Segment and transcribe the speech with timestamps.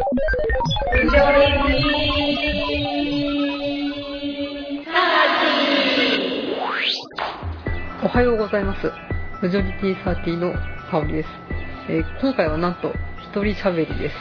[8.06, 8.92] はようございます。
[9.42, 10.54] マジョリティサーティの
[10.88, 11.28] 香りです。
[11.88, 14.14] えー今回はなんと一人喋りです。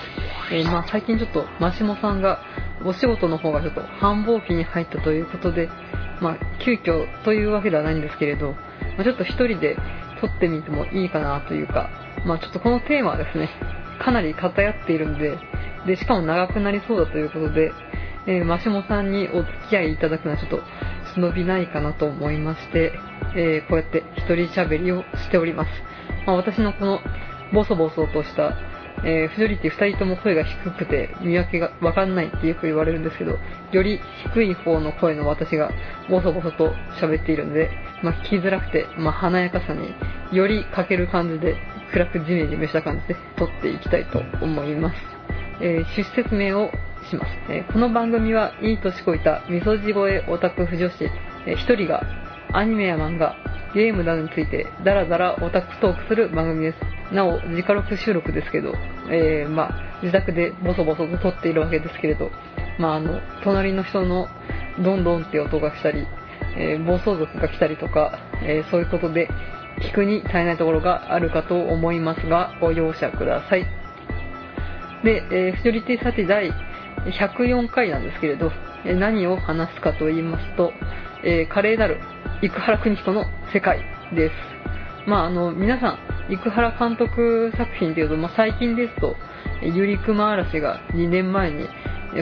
[0.51, 2.41] えーまあ最近ちょっとマシモさんが
[2.83, 5.69] お仕事の方がちょっと繁忙期に入ったということで、
[6.21, 9.77] まあ急遽というわけではないんですけれど、まあ、ちょっと一人で
[10.21, 11.91] 撮ってみてもいいかなというか、
[12.25, 13.47] まあちょっとこのテーマはですね、
[14.03, 15.37] かなり偏っているんで、
[15.87, 17.71] で、しかも長くなりそうだということで、
[18.27, 20.61] えーマシモさんにお付き合いいただくのはちょっと
[21.15, 22.91] 忍びないかなと思いまして、
[23.35, 25.69] えーこうやって一人喋りをしております。
[26.25, 26.99] まあ、私のこの
[27.53, 28.57] ボソボソとした、
[29.05, 33.37] えーフジョリティ2人とも声が低くて見分けがわかんないってよく言われるんですけど、
[33.71, 34.01] より
[34.33, 35.71] 低い方の声の私が
[36.09, 37.71] ボソボソと喋っているんで、
[38.03, 39.93] まあ、聞きづらくて、まあ、華やかさに
[40.35, 41.55] より欠ける感じで、
[41.93, 45.16] 暗くジメジメした感じで撮っていきたいと思います。
[45.59, 46.71] えー趣旨説明を
[47.09, 51.03] します、えーこの番組はいい年こいたみそじ声オタク婦女子、
[51.45, 52.03] えー一人が
[52.53, 53.35] アニメや漫画
[53.73, 57.13] ゲームなどについてダラダラオタクトークする番組です。
[57.13, 58.73] なお自家録収録ですけど、
[59.09, 62.31] えーまあ、自宅でボソボソと撮っているわけですけれど、
[62.79, 64.27] まあ、あの隣の人の
[64.83, 66.05] ドンドンって音がしたり、
[66.57, 69.29] えー暴走族が来たりとか、えーそういうことで
[69.81, 73.76] 聞くに足りないところがあるかと思いますがご容赦ください。
[75.03, 76.51] で、えーフジョリティサティ第
[77.05, 78.51] 104回なんですけれど、
[78.85, 80.71] え何を話すかと言いますと、
[81.23, 81.99] えー華麗なる
[82.41, 83.79] 生原邦彦の世界
[84.13, 84.33] です。
[85.07, 89.15] まあ、あの、皆さん、生原監督作品というと、まあ、最近ですと、
[89.61, 91.67] えーゆりくま嵐が2年前に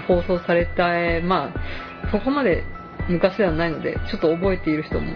[0.08, 2.64] 放送された、えーまあ、そこまで
[3.10, 5.16] 昔ではないので、ちょっと覚えている人も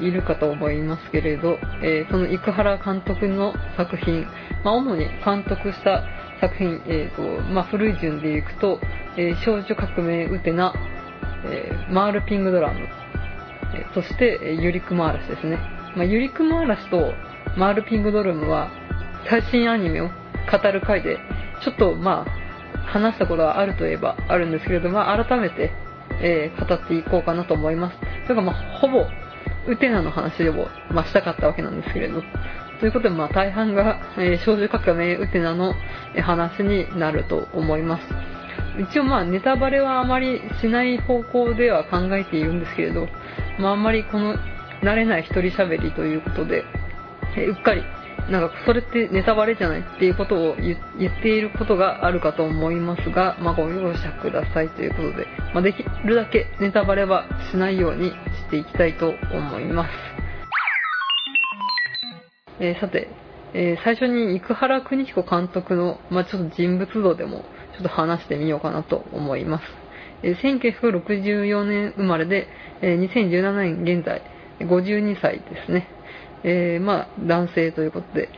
[0.00, 4.26] いるかと思いますけれど、えーその生原監督の作品、
[4.64, 6.04] まあ、主に監督した
[6.40, 8.80] 作品、えーとまあ、古い順でいくと、
[9.16, 10.74] えー少女革命ウテナ、
[11.44, 12.80] えーマールピングドラム、
[13.74, 15.58] えーそして、えーユリクマ嵐ですね。
[15.96, 17.12] まあ、ユリクマ嵐と
[17.56, 18.70] マールピングドラムは
[19.28, 21.18] 最新アニメを語る回で、
[21.64, 25.72] ちょっとまあ、話したことがあるといえばあるんですけれど、まあ、改めて、
[26.20, 27.98] えー語っていこうかなと思います。
[28.26, 29.06] というか、まあ、ほぼ、
[29.68, 32.22] ウテナの話でも、まあ、したかったわけなんですけれど。
[32.80, 35.74] ということで、まあ、大半が、えー少女革命ウテナの
[36.22, 38.36] 話になると思います。
[38.78, 43.08] 一応まあネタバレはあまりしない方向では考えているんですけれど、
[43.58, 44.36] まああんまりこの
[44.82, 46.64] 慣れない一人喋りということで、
[47.36, 47.82] えうっかり、
[48.30, 58.14] なんかそれってネタバレじゃないっていうことを言言っていることがあるかと思いますが、まあご容赦くださいということで、まあできるだけネタバレはしないようにし
[58.50, 59.90] ていきたいと思います。
[62.60, 63.08] えーさて、
[63.54, 67.44] えー最初に生原邦彦監督の、まあ、ちょっと人物像でも
[67.74, 69.64] ちょっと話してみようかなと思います。
[70.22, 72.48] えー1964年生まれで、
[72.80, 74.22] えー2017年現在
[74.60, 75.88] 52歳ですね。
[76.44, 78.28] えーまあ、男性ということで、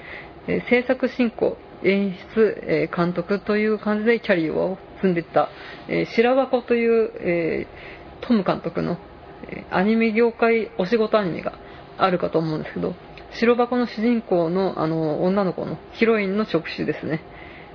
[0.46, 5.50] え制作進行、演出、え監督という感じでキャリアを積んでいった、
[5.88, 7.66] えー白箱という、え
[8.22, 8.98] トム監督の、
[9.70, 11.52] アニメ業界お仕事アニメが
[11.98, 12.94] あるかと思うんですけど、
[13.40, 17.20] 白箱の主人公のあの女の子のヒロインの直種ですね。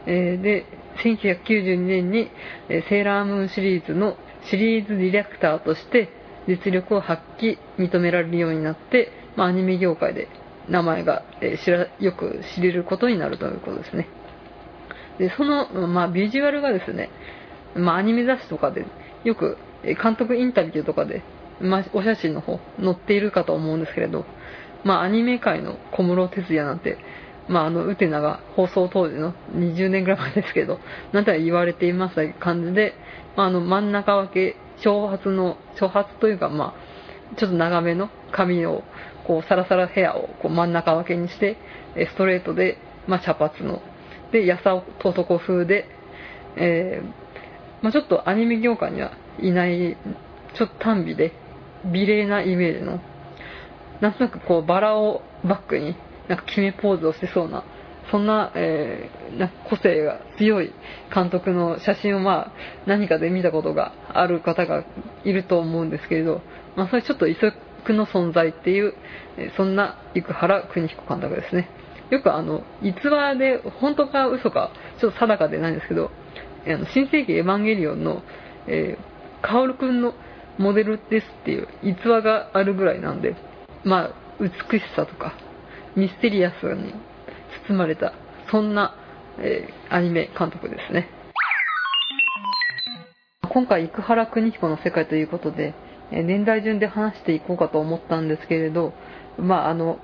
[0.06, 0.66] えーで、
[1.04, 2.30] 1992年に、
[2.70, 4.18] えセーラームーンシリーズの
[4.50, 6.10] シリーズディレクターとして
[6.48, 10.28] 実力を発揮、認められるようになって、まあ、アニメ業界で
[10.68, 14.08] 名前が、えー知らよく知れることになるということですね。
[15.18, 17.10] で、その、まあ、ビジュアルがですね、
[17.76, 18.86] まあ、アニメ雑誌とかで
[19.24, 21.24] よく監督インタビューとかで、
[21.62, 24.26] まあ、お写真の方載っているかと思うんですけれど、
[24.84, 26.98] まあ、アニメ界の小室哲哉なんて、
[27.48, 30.80] まあ、あの、ウテナが放送当時の20年ぐらい前ですけど、
[31.12, 32.94] なんて言われています感じで、
[33.36, 38.84] まあ、あの、真ん中分け、長髪の、長髪というか、まあ、ちょっと長めの髪を、
[39.26, 41.58] こう、サラサラヘアをこう真ん中分けにして、
[41.96, 42.78] ストレートで、
[43.08, 43.82] まあ、茶髪の、
[44.32, 45.88] で、やさと男風で、
[46.56, 47.24] えー
[47.84, 49.98] まあ、ちょっとアニメ業界にはいない、
[50.56, 51.34] ちょっと短美で、
[51.86, 53.02] 美麗なイメージの、
[54.04, 55.96] なんとなくこうバラをバックに
[56.28, 57.64] なんか決めポーズをしてそうな、
[58.12, 60.72] そんな、えーなんか個性が強い
[61.14, 62.52] 監督の写真をまあ
[62.86, 64.84] 何かで見たことがある方が
[65.24, 66.42] いると思うんですけれど、
[66.76, 68.94] まあそれちょっと異色の存在っていう、
[69.38, 71.70] えそんな生原邦彦監督ですね。
[72.10, 76.12] よくあの、逸話で本当か嘘かちょっと定かでないんですけど、
[76.68, 78.22] あの新世紀エヴァンゲリオンの、
[78.68, 80.14] えー、カオルくんの
[80.60, 83.36] モデルですっていう逸話があるぐらいなんで、
[83.84, 85.34] まあ、美しさとか、
[85.96, 86.94] ミステリアスに
[87.68, 88.14] 包まれた、
[88.52, 88.96] そんな、
[89.40, 91.08] えーアニメ監督ですね。
[93.54, 95.76] 今回生原邦彦の世界ということで、
[96.12, 98.94] え年代順で話していこうかと思ったんですけれど、
[99.38, 100.00] まあ、あの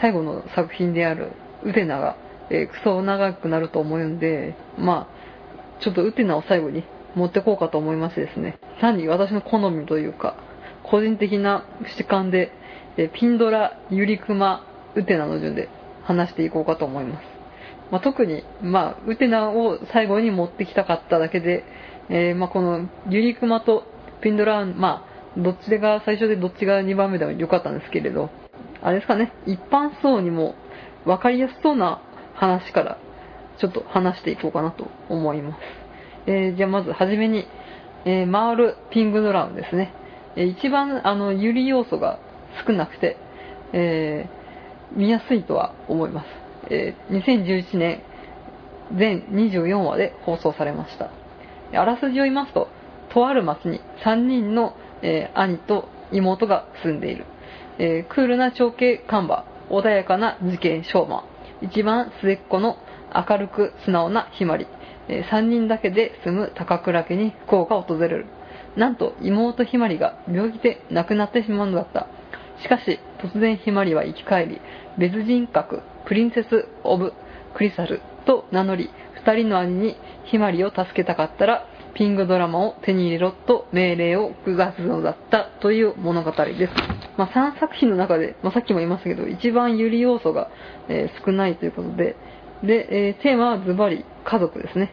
[0.00, 1.32] 最後の作品である
[1.64, 2.16] ウテナが、
[2.50, 6.84] えー、クソ長くなると思うんで、まあ、ちょっとウテナを最後に
[7.16, 10.36] 持ってこうかと思いましてですね、単に私の好みというか、
[10.84, 11.64] 個人的な
[11.98, 12.52] 主観で、
[12.98, 14.66] えピンドラ、ユリクマ、
[14.96, 15.68] ウテナの順で
[16.02, 17.24] 話していこうかと思います。
[17.90, 21.64] まあ、特に、まあ、ウテナを最後に持ってきたかっただけで、
[22.10, 23.84] えー、まあ、このユリクマと
[24.20, 25.06] ピンドラ、ま
[25.36, 28.30] あ、どっちが最初でどっちが2番目でもよかったんですけれど、
[28.82, 30.56] あれですかね、一般層にも
[31.04, 32.02] 分かりやすそうな
[32.34, 32.98] 話から
[33.58, 35.58] ちょっと話していこうかなと思います。
[36.26, 37.46] えー、じゃあまずはじめに、
[38.04, 39.92] えー、回るピングドラムですね。
[40.36, 42.18] えー、一番あの有利要素が
[42.66, 43.16] 少なくて、
[43.72, 44.28] え
[44.92, 46.26] 見やすいとは思います。
[46.70, 48.02] え2011年
[48.96, 51.10] 全24話で放送されました。
[51.72, 52.68] あらすじを言いますと、
[53.10, 57.24] とある町に3人の、え兄と妹が住んでいる。
[57.78, 61.24] えー、クールな長兄看板、穏やかな事件昭和、
[61.62, 62.76] 一番末っ子の
[63.14, 64.66] 明るく素直なひまり、
[65.08, 68.26] えー、3人だけで住む高倉家に不幸が訪れる。
[68.76, 72.08] なんと妹ひまりが病気で亡くなってしまうのだった。
[72.62, 74.60] しかし、突然ひまりは生き返り、
[74.98, 77.12] 別人格、プリンセス・オブ・
[77.56, 86.72] クリサルと名乗り、二人の兄にひまりを助けたかったら、ピングドラマを手に入れろと命令を下すのだったという物語です。
[87.16, 90.50] まあ、3作品の中で、まあ、さっきも言いましたけど、一番有利要素が、
[90.88, 92.14] えー、少ないということで、
[92.62, 94.92] で、えー、テーマはズバリ家族ですね。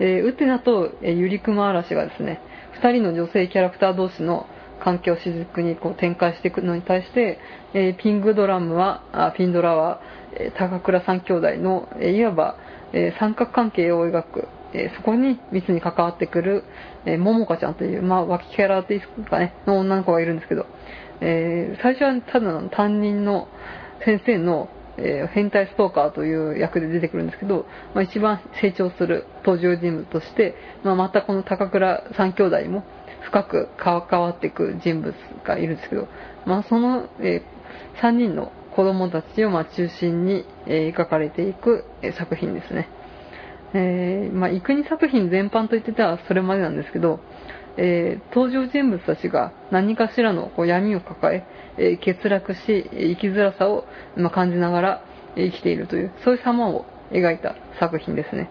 [0.00, 2.40] えー、ウテナと、えー、ユリクマ嵐がですね、
[2.80, 4.46] 2人の女性キャラクター同士の
[4.82, 7.38] 関係を主軸にこう展開していくのに対して、
[7.74, 10.00] えー、ピングドラムは、あピンドラは、
[10.34, 12.56] えー、高倉三兄弟の、えー、いわば、
[12.92, 16.64] え三角関係を描く、えそこに密に関わってくる、
[17.04, 20.66] えー、ももかちゃんという、まあ、脇キャラっていうかね、の女の子がいるんですけど、
[21.20, 23.48] えー、最初はただの担任の
[24.04, 30.54] 先生の、えー、変態ストーカーという役で出てくるんですけど、まあ、一番成長する登場人物として、
[30.84, 32.84] まあ、またこの高倉三兄弟も
[33.22, 36.08] 深く関わっていく人物がいるんですけど、
[36.46, 42.88] まあ、その、えー、3人の子供たちをま中心に、えー、描かれていく、え作品ですね。
[43.74, 47.20] えー、まあ、幾国作品全般と言ってたらそれまでなんですけど、
[47.76, 51.46] えー、登場人物たちが何かしらのこう闇を抱え
[51.78, 53.84] えー、欠落し生きづらさを、
[54.16, 55.04] ま感じながら
[55.36, 58.50] 生きているというそういう様を描いた作品ですね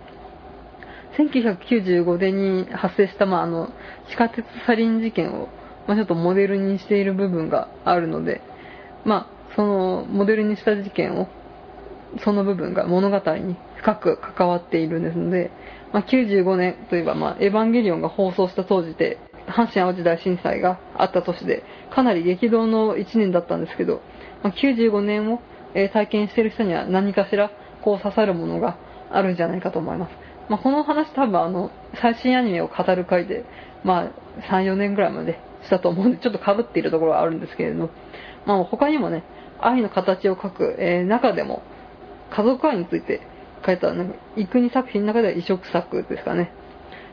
[1.17, 3.69] 1995年に発生した、まあ、あの
[4.09, 5.49] 地下鉄サリン事件を、
[5.87, 8.41] まあ、ちょっとモデルにしている部分があるので、
[9.05, 11.27] まあ、そのモデルにした事件を
[12.23, 15.51] その部分が物語に深く関わっているんですので、
[15.93, 19.17] まあ、95年といえば、まあ、エヴァンゲリオンが放送した当時で、
[19.47, 24.01] 阪神淡路大震災があった年で、かなり激動の1年だったんですけど、
[24.43, 25.41] まあ、95年を、
[25.73, 27.51] え体験している人には何かしら
[27.83, 28.77] こう刺さるものが
[29.11, 30.26] あるんじゃないかと思います。
[30.49, 31.71] まあ、この話多分あの、
[32.01, 33.45] 最新アニメを語る回で、
[33.83, 34.11] まあ、
[34.49, 37.89] 3、4年ぐらいまでしたと思うんで、ちょっと被っているところはあるんですけれども、
[38.45, 39.23] まあ、他にもね、
[39.59, 41.63] 愛の形を描く、えー、中でも、
[42.31, 43.21] 家族愛について
[43.65, 46.51] 書いた、なんか、幾国作品の中では異色作ですかね。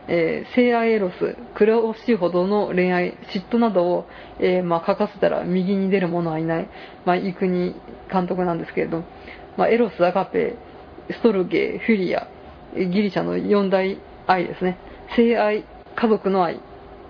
[0.06, 1.67] えー、性愛エロス、苦
[2.05, 4.05] しいほどの恋愛、嫉妬などを、
[4.38, 6.69] えー、まあ、書かせたら右に出る者はいない、
[7.06, 7.74] まあ、幾国
[8.12, 9.03] 監督なんですけれど、
[9.56, 10.56] まあ、エロス、アガペ、
[11.10, 12.29] ストルゲフィリア、
[12.74, 14.78] ギリシャの四大愛ですね。
[15.16, 15.64] 性愛、
[15.96, 16.60] 家族の愛、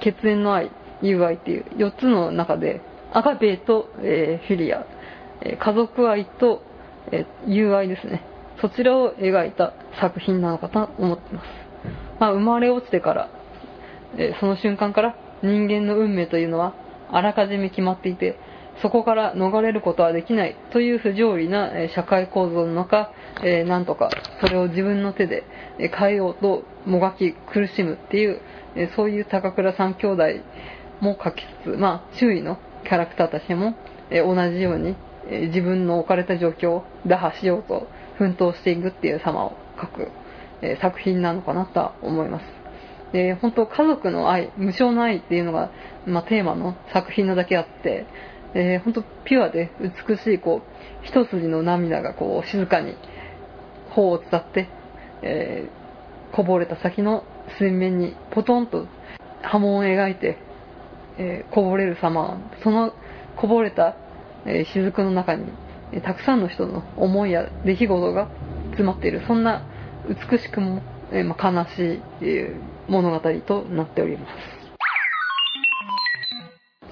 [0.00, 0.70] 血縁の愛、
[1.02, 2.80] 友愛っていう4つの中で、
[3.12, 4.86] アガペと、えー、フィリア、
[5.42, 6.62] え家族愛と、
[7.12, 8.22] え友愛ですね。
[8.60, 11.46] そちらを描いた作品なのかと思ってます。
[12.18, 13.30] まあ、生まれ落ちてから、
[14.16, 16.74] えその瞬間から人間の運命というのは
[17.10, 18.38] あらかじめ決まっていて、
[18.82, 23.12] そこから逃れることはできないという不条理な社会構造の中、
[23.42, 25.44] え、なんとかそれを自分の手で
[25.78, 28.40] 変えようともがき苦しむっていう、
[28.76, 30.22] えそういう高倉三兄弟
[31.00, 33.74] も書きつつ、まあ、周囲のキャラクターたちも、
[34.10, 34.96] え同じように、
[35.28, 37.86] え自分の置かれた状況を打破しようと
[38.18, 40.10] 奮闘していくっていう様を書く、
[40.62, 42.64] え作品なのかなとは思います。
[43.12, 45.70] で、本当家族の愛、無償の愛っていうのが、
[46.04, 48.06] まあ、テーマの作品なだけあって、
[48.54, 52.94] えー、本当ピュアで美しい、こう、一筋の涙がこう、静かに
[53.90, 54.68] 頬を伝って、
[55.22, 57.24] えー、こぼれた先の
[57.58, 58.86] 水面にポトンと
[59.42, 60.38] 波紋を描いて、
[61.18, 62.92] えー、こぼれる様、その
[63.36, 63.96] こぼれた、
[64.46, 65.46] えー、雫の中に、
[65.92, 68.28] えたくさんの人の思いや出来事が
[68.70, 69.62] 詰まっているそんな
[70.08, 70.82] 美しくも
[71.12, 72.56] えまあ、悲しい、え
[72.88, 74.53] 物語となっております。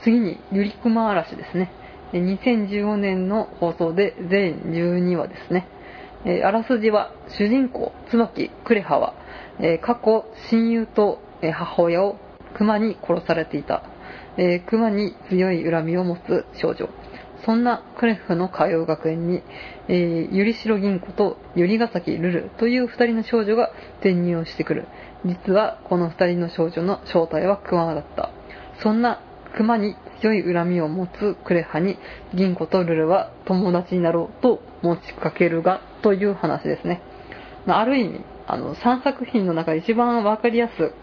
[0.02, 1.70] 次に「ゆりくま嵐」ですね。
[2.12, 5.66] 2015年の放送で全12話ですね。
[6.24, 9.14] えあらすじは主人公椿クレハは、
[9.58, 12.16] え過去親友と、母親を
[12.54, 13.82] 熊に殺されていた、
[14.36, 16.88] えー熊に強い恨みを持つ少女。
[17.44, 19.42] そんなクレフの通う学園に、
[19.88, 24.86] えー、ゆりしろ銀子とゆりがさきるるという二人の少女が転入をしてくる。
[25.24, 28.30] 実はこの二人の少女の正体は熊だった。
[28.80, 29.20] そんな
[29.56, 31.98] 熊に強い恨みを持つクレハに
[32.34, 37.02] 銀子とルルは友達になろうと持ちかけるがという話ですね。
[37.66, 40.94] ある意味あの3作品の中で一番わかりやすく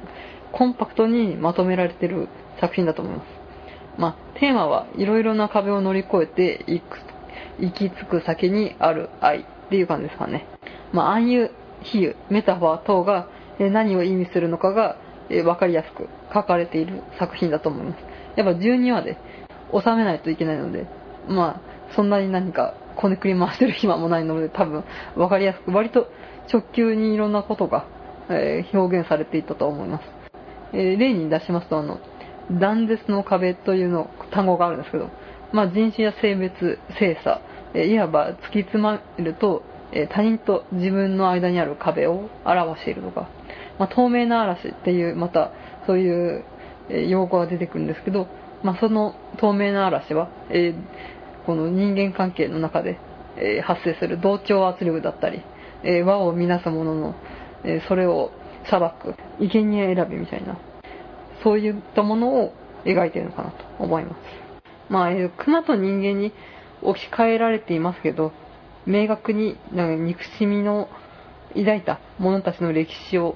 [0.52, 2.28] コンパクトにまとめられている
[2.60, 3.28] 作品だと思います。
[3.98, 7.00] まあ、テーマはいろいろな壁を乗り越えていく
[7.60, 10.48] 行き着く先にある愛っていう感じですかね、
[10.94, 11.52] まあ、暗喩
[11.82, 13.28] 比喩メタファー等が
[13.60, 14.96] 何を意味するのかが
[15.30, 18.19] えーわかりやすく書かれている作品だと思います。
[18.36, 19.18] やっぱ12話で
[19.74, 20.88] 収めないといけないので
[21.28, 24.84] まあそんなに何かこねくり回してる暇もないので多分
[25.16, 26.08] わかりやすく割と
[26.52, 27.86] 直球にいろんなことが、
[28.30, 30.04] えー表現されていたと思います。
[30.74, 32.00] えー例に出しますとあの
[32.52, 35.10] 断絶の壁というの単語があるんですけど、
[35.54, 37.42] まあ、人種や性別性差
[37.74, 43.30] えーいわば突き詰まるとえ他人と自分の間にある壁を表しているとか、
[43.80, 45.52] まあ、透明な嵐っていうまた
[45.88, 46.44] そういう
[46.90, 48.28] えー用語が出てくるんですけど、
[48.64, 53.00] まあ、その透明な嵐は、えーこの人間関係の中で、
[53.38, 55.42] えー発生する同調圧力だったり、
[55.84, 57.16] えー和を乱すものの、
[57.64, 58.32] えーそれを
[58.70, 60.60] 裁く生贄選びみたいな
[61.44, 62.54] そういったものを
[62.84, 64.20] 描いているのかなと思います。
[64.90, 66.34] まあ、えー熊と人間に
[66.82, 68.32] 置き換えられていますけど、
[68.86, 70.90] 明確になんか憎しみの
[71.56, 73.36] 抱いた者たちの歴史を、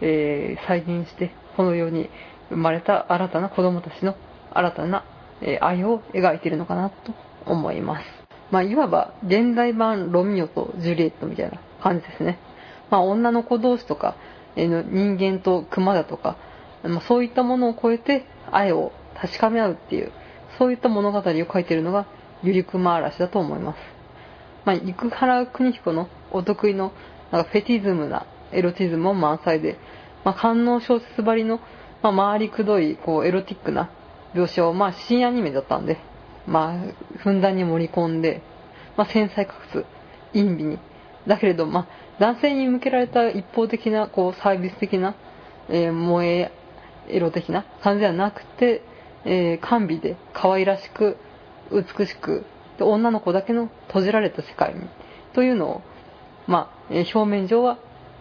[0.00, 2.08] えー再現して、この世に
[2.50, 4.16] 生まれた新たな子供たちの
[4.52, 5.04] 新たな、
[5.60, 7.12] 愛を描いているのかなと
[7.46, 8.06] 思います。
[8.50, 12.38] まあ、いわば現代版ロミオとジュリエットみたいな感じですね。
[12.90, 14.14] まあ、女の子同士とか、
[14.54, 16.36] 人間と熊だとか、
[16.82, 20.12] ま、そういったものを超えて愛を確かめ合うっていう、
[20.58, 22.06] そういった物語を書いているのが
[22.42, 23.78] ゆりくま嵐だと思います。
[24.64, 26.92] まあ、生原邦彦のお得意の
[27.30, 29.78] なんかフェティズムなエロティズムも満載で、
[30.24, 31.60] まあ、官能小説ばりの、
[32.02, 33.90] まあ、回りくどいこうエロティックな
[34.34, 35.98] 描写を、まあ、新アニメだったんで、
[36.46, 38.42] まあ、ふんだんに盛り込んで、
[38.96, 39.84] まあ、繊細かつ
[40.32, 40.78] 陰微に。
[41.26, 41.86] だけれど、まあ、
[42.18, 45.14] 男性に向けられた一方的なこうサービス的な、
[45.68, 46.50] えー萌え
[47.08, 48.82] エロ的な感じではなくて、
[49.24, 51.16] えー甘美で可愛らしく
[51.70, 52.44] 美しく
[52.78, 54.80] で女の子だけの閉じられた世界に
[55.34, 55.82] というのを、
[56.46, 57.78] まあ、表面上は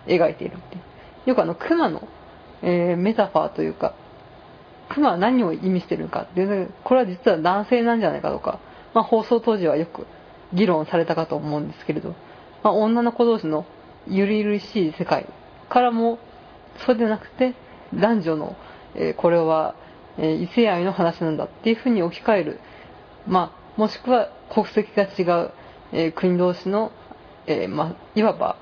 [0.08, 0.78] 描いているって
[1.30, 2.08] よくあの熊の、
[2.64, 3.94] えーメタファーというか
[4.90, 8.60] 熊は何を意味してるのかっていうのこれは実は男性なんじゃないかとか、
[8.94, 10.06] まあ、放送当時はよく
[10.54, 12.10] 議論されたかと思うんですけれど、
[12.64, 13.66] まあ、女の子同士の
[14.08, 15.28] ゆるゆるしい世界
[15.70, 16.20] からも
[16.86, 17.54] そうでなくて
[17.94, 18.56] 男女の、
[18.96, 19.76] えーこれは、
[20.18, 22.60] えー異性愛の話なんだっていうふうに置き換える、
[23.28, 25.52] まあ、もしくは国籍が違う、
[25.94, 26.92] えー国同士の、
[27.48, 28.58] えまあ、いわば、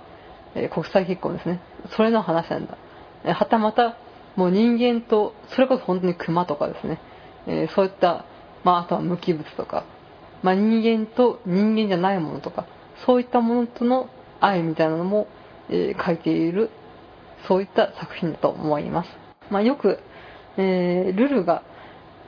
[0.55, 1.59] え国際結婚ですね。
[1.95, 2.77] それの話なんだ、
[3.25, 3.97] はたまた
[4.35, 7.01] もう人間とそれこそ本当に熊とかですね、
[7.47, 8.25] えーそういった、
[8.63, 9.85] まあ、あとは無機物とか、
[10.43, 12.65] まあ、人間と人間じゃないものとか。
[13.05, 14.09] そういったものとの
[14.41, 15.27] 愛みたいなのも、
[15.69, 16.69] えー書いている
[17.47, 19.09] そういった作品だと思います。
[19.49, 19.99] まあ、よく、
[20.57, 21.63] えールルが、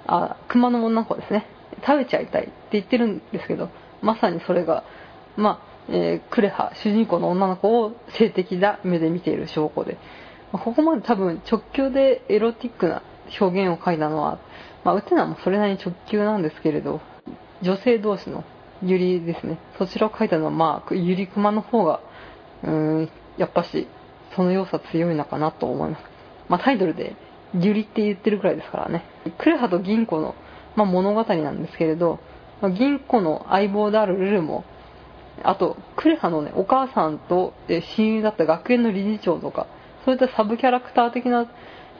[0.07, 1.45] あ、熊の女の子ですね、
[1.85, 3.69] 食べちゃいたいって言ってるんですけど、
[4.01, 4.83] まさにそれが、
[5.35, 9.97] まあ、えークレハ、主人公の女の子を性的な目で見ている証拠で、
[10.51, 13.01] まあここまで多分直球でエロティックな
[13.39, 14.39] 表現を書いたのは、
[14.83, 17.01] まあ、ウテナもそれなりに直球なんですけれど、
[17.61, 18.43] 女性同士の
[18.83, 22.01] ユリですね、そちらを書いたのは、まあ、ユリクマの方が、
[22.63, 22.71] うー
[23.03, 23.87] ん、やっぱし、
[24.35, 26.03] その要素は強いのかなと思います。
[26.49, 27.15] まあ、タイトルで、
[27.53, 29.03] ユリって言ってるくらいですからね。
[29.37, 30.35] クレハと銀子の、
[30.75, 32.19] まあ、物語なんですけれど、
[32.61, 34.63] まあ銀子の相棒であるルルも、
[35.43, 39.67] あと、クレハのね、お母さんと親友だった学園の理事長とか、
[40.05, 41.45] そういったサブキャラクター的な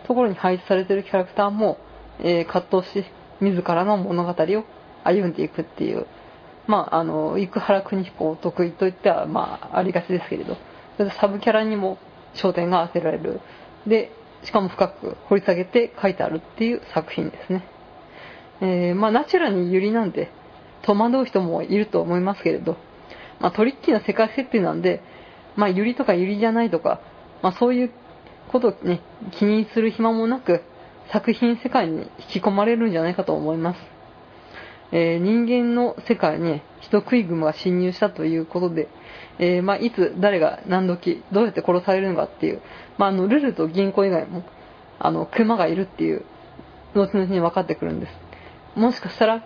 [0.07, 1.77] ところに配置されてるキャラクターも、
[2.19, 3.05] えー葛藤し、
[3.41, 4.65] 自らの物語を
[5.03, 6.05] 歩んでいくっていう、
[6.67, 10.55] まあ、あの、生原邦彦お得意といっては、まあ、ありがちですけれど、
[10.97, 11.97] それでサブキャラにも
[12.35, 13.41] 焦点が当てられる。
[13.87, 14.11] で、
[14.43, 17.67] しかも深く掘り下げて書いてあるっていう作品ですね。
[18.61, 20.31] えーまあ、ナチュラルにユリなんで、
[20.83, 22.77] 戸惑う人もいると思いますけれど、
[23.39, 25.01] まあ、トリッキーな世界設定なんで、
[25.55, 27.01] まあ、ユリとかユリじゃないとか、
[27.41, 27.91] まあ、そういう
[28.51, 30.63] ことをね、気にする暇もなく、
[31.11, 33.79] 作品世界に引き込まれるんじゃないかと思います。
[34.93, 38.89] えー、人間の世界に人食い熊が侵入したということで、
[39.39, 42.61] えー、まあ、いつ誰が何時どうやって殺されるのかっていう、
[42.97, 44.43] まあ、あのルルと銀行以外も
[44.99, 46.25] あの熊がいるっていう
[46.93, 48.11] 後々に分かってくるんです
[48.75, 49.43] もしかしたら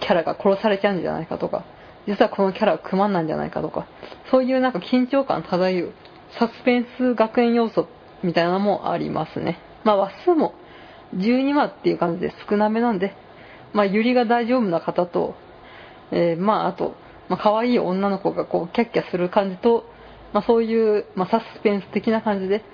[0.00, 1.64] キャラが殺されちゃうんじゃないかとか
[2.06, 3.86] 実はこのキャラは熊なんじゃないかとか
[4.30, 5.92] そういうなんか緊張感漂う
[6.38, 7.88] サスペンス学園要素
[8.22, 10.54] みたいなのもありますねまあ話数も
[11.16, 13.14] 12話っていう感じで少なめなんで
[13.72, 15.34] まあ、ゆりが大丈夫な方と、
[16.10, 16.94] えー、まあ、あと、
[17.28, 19.84] まあ、可愛い女の子がこう、キャッキャする感じと、
[20.32, 22.64] まあ、そういう、まあ、サスペンス的な感じで、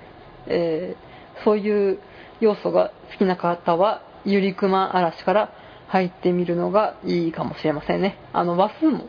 [0.47, 1.99] えー、そういう
[2.39, 5.53] 要素が好きな方は、ゆりくま嵐から
[5.87, 8.17] 入ってみるのがいいかもしれませんね。
[8.33, 9.05] あの、話数も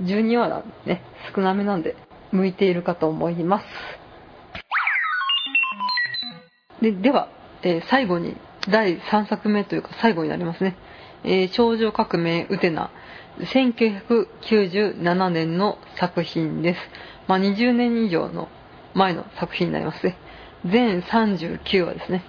[0.00, 1.02] 12話なんでね、
[1.34, 1.96] 少なめなんで、
[2.32, 3.66] 向いているかと思います。
[6.80, 7.28] で、では、
[7.62, 8.36] えー、最後に、
[8.68, 10.76] 第3作目というか最後になりますね。
[11.24, 12.90] えー、少女革命ウテナ、
[13.38, 16.80] 1997年の作品です。
[17.26, 18.48] まあ、20年以上の
[18.94, 20.16] 前の作品になりますね。
[20.66, 22.24] 全39話ですね。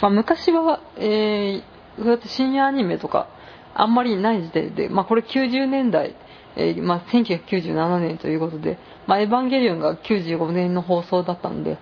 [0.00, 1.62] まあ、昔は、えー、
[1.98, 3.28] そうやって深夜アニメとか、
[3.74, 6.14] あんまりない時点で、まあ、これ90年代、
[6.56, 11.78] えー、まあ、1997年ということで、まあ、エヴァンゲリオンが95年の放送だったので、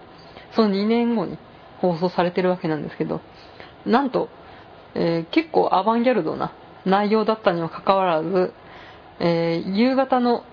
[0.55, 1.39] その2年後に
[1.81, 3.21] 放送されてるわけなんですけど、
[3.85, 4.29] なんと、
[4.95, 8.53] えー、結構アバンギャルドな内容だったにもかかわらず、
[9.21, 10.45] えー、夕方の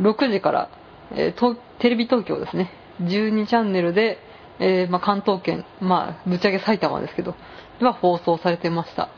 [0.00, 0.70] 6時から、
[1.12, 2.70] えー、テレビ東京ですね、
[3.02, 4.18] 12チャンネルで、
[4.58, 7.34] えまあ、関東圏、まあ、ぶっちゃけ埼玉ですけど、
[7.80, 9.08] は放送されてました。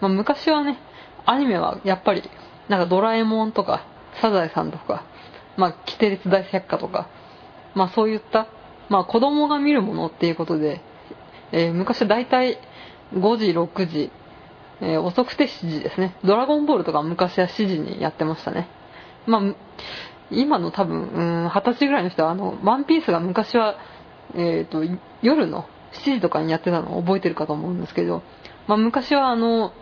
[0.00, 0.78] まあ、昔はね、
[1.24, 2.22] アニメはやっぱり、
[2.68, 3.86] なんかドラえもんとか、
[4.20, 5.04] サザエさんとか、
[5.56, 7.08] まあ、キテレツ大百科とか、
[7.74, 8.48] まあそういった、
[8.88, 10.80] まあ子供が見るものっていうことで、
[11.52, 12.58] えー、昔は大体
[13.14, 14.10] 5時、6時、
[14.80, 16.16] えー、遅くて7時ですね。
[16.24, 18.68] ドラゴンボールとか昔は7時にやってましたね。
[19.26, 19.42] まあ、
[20.30, 23.76] 今の多分、うん、20歳ぐらいの人は、あの、ワンピースが昔は、
[24.34, 24.84] えっ、ー、と、
[25.22, 28.22] 夜の7時とかにやってたのを覚えてるかと思うんですけど、
[28.66, 29.72] まあ、昔はあの、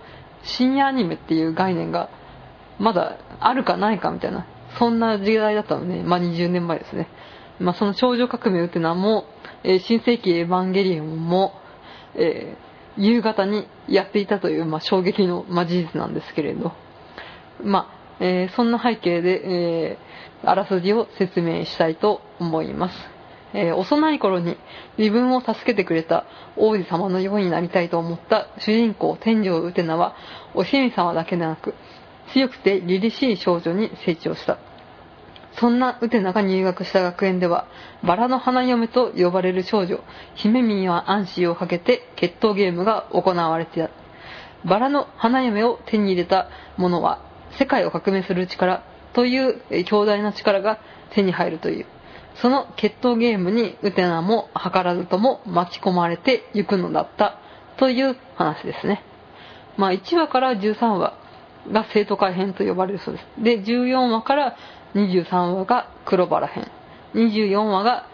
[0.43, 2.09] 深夜アニメっていう概念が、
[2.79, 4.47] まだあるかないかみたいな、
[4.79, 7.09] そんな時代だったので、まあ、20年前ですね。
[7.59, 9.27] まあ、その少女革命っていうのも、
[9.65, 11.55] えー、新世紀エヴァンゲリオンも、
[12.15, 12.57] え
[12.99, 16.73] 夕方にやっていたという、まあ、衝撃の、まあ、事実なんですけれど、
[17.63, 22.97] まあえー、そんな背景で、えー、あらすじを説明したいと思います、
[23.53, 24.57] えー、幼い頃に
[24.97, 26.25] 自分を助けてくれた
[26.57, 30.17] 王子様のようになりたいと思った主人公天井ウテナは
[30.55, 31.75] お姫様だけでなく
[32.33, 34.59] 強くて凛々しい少女に成長した
[35.59, 37.67] そんなウテナが入学した学園では、
[38.05, 40.01] バラの花嫁と呼ばれる少女、
[40.35, 43.91] 姫ミは暗視をかけて決闘ゲームが行われていた。
[44.69, 47.21] バラの花嫁を手に入れた者は、
[47.59, 48.83] 世界を革命する力
[49.15, 50.79] という強大な力が
[51.11, 51.87] 手に入るという。
[52.35, 57.39] その決闘ゲームにウテナも図らずとも巻き込まれていくのだった
[57.79, 59.03] という話ですね。
[59.79, 61.15] まあ1話から13話
[61.73, 63.27] が生徒会編と呼ばれるそうです。
[63.43, 64.57] で、14話から
[64.95, 66.71] 23話が黒バラ編
[67.15, 68.07] 24話が、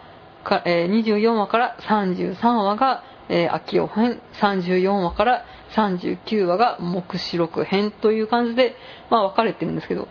[0.65, 4.21] え、24話から33話が、えー、秋代編。
[4.33, 8.75] 34話から39話が目視録編という感じで、
[9.09, 10.07] まあ、分かれてるんですけど、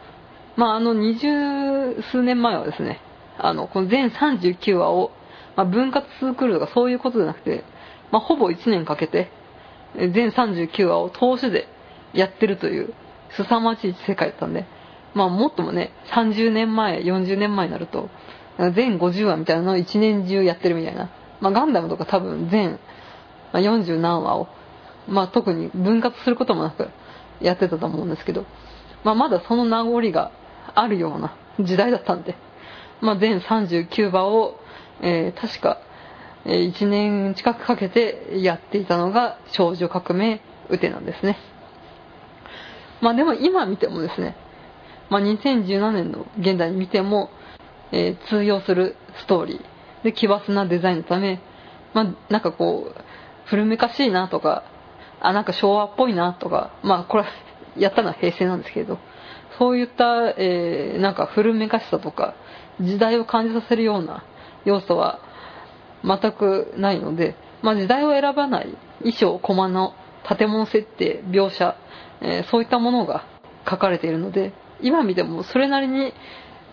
[0.56, 3.00] まあ、あの二十数年前はですね
[3.38, 5.12] あのこの全39話を、
[5.56, 7.64] まあ、分割するとかそういうことじゃなくて、
[8.10, 9.30] まあ、ほぼ1年かけて
[9.94, 11.68] 全39話を通しで
[12.12, 12.94] やってるという
[13.36, 14.66] 凄まじい世界だったんで
[15.14, 18.08] まあもっともね、30年前、40年前になると、
[18.74, 21.10] 全50話みたいなのを一年中やってるみたいな。
[21.40, 22.78] まあガンダムとか多分全、
[23.52, 24.48] まあ、40何話を、
[25.08, 26.88] まあ特に分割することもなく
[27.40, 28.46] やってたと思うんですけど、
[29.04, 30.32] まあまだその名残が
[30.74, 32.36] あるような時代だったんで、
[33.00, 34.58] まあ全39話を、
[35.02, 35.78] えー、確か、
[36.44, 40.40] 1年近くかけてやっていたのが少女革命
[40.70, 41.51] ウテなんですね。
[43.02, 44.36] まあでも今見てもですね、
[45.10, 47.28] まあ、2017年の現代に見ても、
[47.90, 49.72] えー、通用するストーリー。
[50.04, 51.40] で奇抜なデザインのため、
[51.94, 53.00] まあ、なんかこう
[53.46, 54.64] 古めかしいなとか
[55.20, 57.28] あなんか昭和っぽいなとかまあこれは
[57.76, 58.98] やったのは平成なんですけど
[59.58, 62.34] そういった、えー、なんか古めかしさとか
[62.80, 64.24] 時代を感じさせるような
[64.64, 65.20] 要素は
[66.04, 69.94] 全くないので、まあ、時代を選ばない衣装駒の
[70.28, 71.76] 建物設定描写、
[72.20, 73.24] えー、そういったものが
[73.68, 76.12] 書かれているので今見てもそれなりに、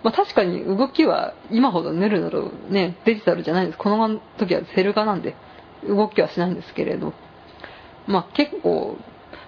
[0.04, 3.78] まあ、確かに動きは今ほどぬるぬるね、デジタルじゃないです。
[3.78, 5.36] この時はセル画なんで、
[5.88, 7.14] 動きはしないんですけれど、
[8.08, 8.98] まあ結構、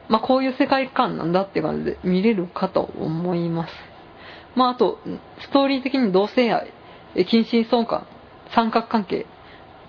[0.08, 3.74] まあこういう世界観なんだって感じで見れるかと思います。
[4.56, 5.00] まああと、
[5.40, 6.74] ストーリー的に同性愛、
[7.28, 8.06] 近親相関、
[8.54, 9.26] 三角関係、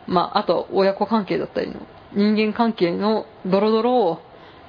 [0.07, 1.81] まああと親子関係だったりの
[2.15, 4.19] 人間関係のドロドロを、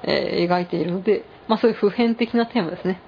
[0.02, 3.00] えー、描いているので、まあそういう普遍的なテーマですね。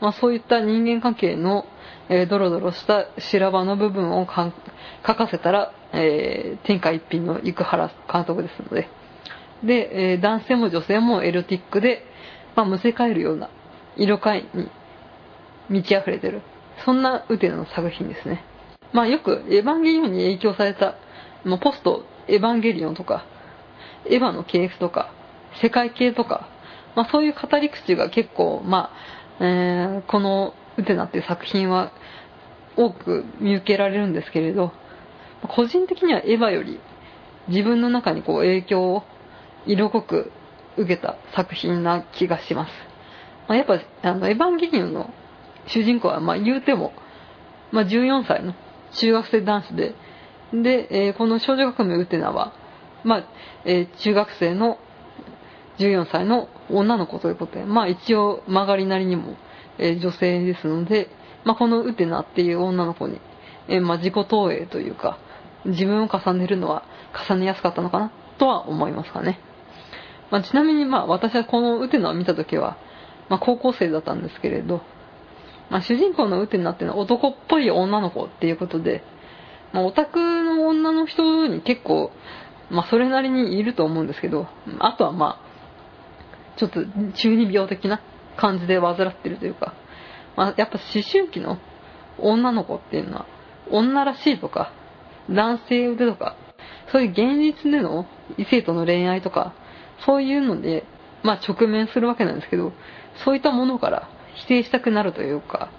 [0.00, 1.66] まあそういった人間関係の、
[2.08, 8.88] えー、ドロドロした修羅場の部分を書かせたら、えー、天下一品の生原監督ですので、
[9.64, 12.04] で、え、男性も女性もエロティックで、
[12.56, 13.48] まあ、むせ返るような
[13.96, 14.68] 色界に
[15.68, 16.42] 満ち溢れてる。
[16.84, 18.44] そんなウテナの作品ですね。
[18.92, 20.96] まあよくエヴァンゲリオンに影響された、
[21.44, 23.24] まあ、ポストエヴァンゲリオンとか、
[24.06, 25.10] エヴァの系譜とか、
[25.60, 26.48] 世界系とか、
[26.94, 28.90] まあそういう語り口が結構、ま
[29.38, 31.92] あ、えー、このウテナっていう作品は
[32.76, 34.72] 多く見受けられるんですけれど、
[35.48, 36.80] 個人的にはエヴァより
[37.48, 39.02] 自分の中にこう影響を
[39.66, 40.30] 色濃く
[40.76, 42.72] 受けた作品な気がします。
[43.48, 45.12] まあ、やっぱ、あの、エヴァンゲリオンの
[45.66, 46.92] 主人公は、まあ、言うても、
[47.70, 48.54] まあ、14歳の
[48.92, 49.94] 中学生男子で、
[50.52, 52.52] で、えー、この少女革命ウテナは、
[53.04, 53.24] まあ、
[53.64, 54.78] えー、中学生の
[55.78, 59.36] 14歳の女の子ということで、まあ一応曲がりなりにも、
[59.78, 61.08] えー、女性ですので、
[61.44, 63.20] まあこのウテナっていう女の子に、
[63.68, 65.18] えー、まあ自己投影というか、
[65.64, 66.84] 自分を重ねるのは
[67.28, 69.38] 重ねやすかったのかなとは思いますかね。
[70.30, 72.78] まあ、ちなみにまあ私はこのウテナを見た時は、
[73.28, 74.80] まあ、高校生だったんですけれど、
[75.70, 79.04] まあ、主人公のウテナっていうのは男っぽい女の子っていうことで、
[79.72, 82.10] まあ、オタクの女の人に結構、
[82.72, 84.48] まあ、それなりにいると思うんですけど、
[84.80, 86.80] あとはまあ、ちょっと
[87.14, 88.00] 中二病的な
[88.36, 89.74] 感じで患ってるというか、
[90.36, 91.58] まあ、やっぱ思春期の
[92.18, 93.26] 女の子っていうのは、
[93.70, 94.72] 女らしいとか、
[95.30, 96.36] 男性腕とか、
[96.90, 98.06] そういう現実での
[98.38, 99.54] 異性との恋愛とか、
[100.06, 100.84] そういうので、
[101.22, 102.72] まあ直面するわけなんですけど、
[103.24, 105.70] そういったものから否定したくなるというか、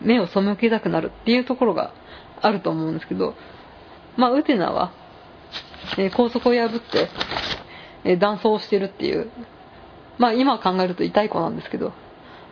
[0.00, 1.92] 目を背けたくなるっていうところが
[2.40, 3.34] あると思うんですけど、
[4.16, 4.92] まあウテナは、
[5.98, 7.08] え、高速を破って、
[8.04, 9.30] えー、断層をしてるっていう、
[10.18, 11.92] まあ今考えると痛い子なんですけど、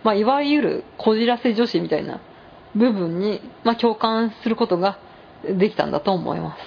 [0.02, 2.20] まあいわゆるこじらせ女子みたいな
[2.74, 4.98] 部分に、まあ共感することが
[5.44, 6.58] できたんだと思います。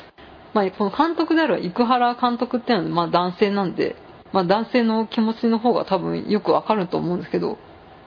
[0.53, 3.95] まあこの監督である生原監督っていうのはまあ男性なんで、
[4.31, 7.57] まあ男性の気持ちの方が多分よくわかると思うんですけど、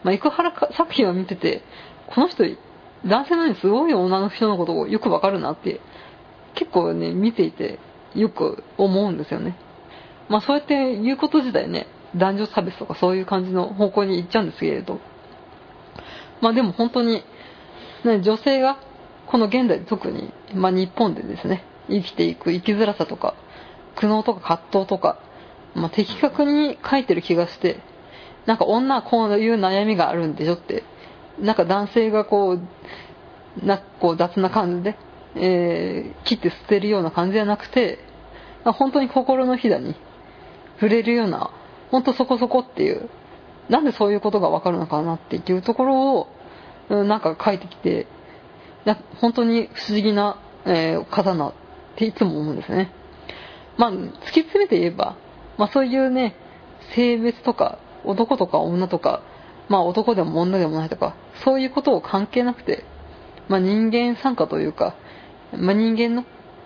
[0.03, 1.62] まあ生原作品を見てて、
[2.07, 2.45] この人、
[3.07, 5.81] 男性なのにすごい女の人のことをよくわかるなって、
[6.55, 7.79] 結構ね、見ていて
[8.14, 9.57] よく思うんですよね。
[10.29, 15.00] まあそうやって言うこと自体ね、男女差別とかそういう感じの方向に行っちゃうんですけれど、
[16.40, 17.22] まあでも本当に、
[18.05, 18.79] ね、女性が
[19.27, 23.35] この現代特に、まあ日本でですね、生きていく生きづらさとか、
[23.96, 25.18] 苦悩とか葛藤とか、
[25.74, 27.81] まあ、的確に書いてる気がして、
[28.46, 30.85] なんか女はこういう悩みがあるんでしょって、
[31.38, 32.59] なんか男性がこ
[33.62, 34.96] う、な、こう雑な感じで、
[35.37, 37.98] えー、切って捨てるような感じじゃなくて、
[38.72, 39.94] 本当に心のひだに
[40.77, 41.50] 触れるような、
[41.90, 43.09] 本当そこそこっていう、
[43.68, 46.29] なんでそういうことがわかるのかなっていうところを、
[47.05, 48.07] なんか書いてきて、
[49.20, 51.53] 本当に不思議な、えー、方なっ
[51.96, 52.92] ていつも思うんですね。
[53.77, 55.16] まあ、突き詰めて言えば、
[55.57, 56.37] まあそういうね、
[56.94, 59.22] 性別とか、男とか女とか、
[59.68, 62.85] まあ男でも女でもないとか、そういうことを関係なくて、
[63.48, 64.94] まあ人間参加というか、
[65.53, 66.24] まあ人間の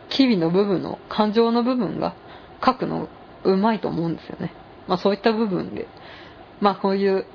[0.08, 2.14] 機微の部分の、感情の部分が
[2.64, 3.08] 書くの
[3.44, 4.52] うまいと思うんですよね。
[4.86, 5.86] まあそういった部分で、
[6.60, 7.26] まあこういう、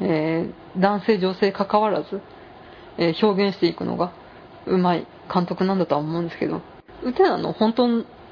[0.00, 2.20] えー、男性女性関わらず、
[2.98, 4.12] えー、表現していくのが
[4.66, 6.62] うまい監督なんだとは思うんですけど、
[7.02, 7.88] ウテナの本当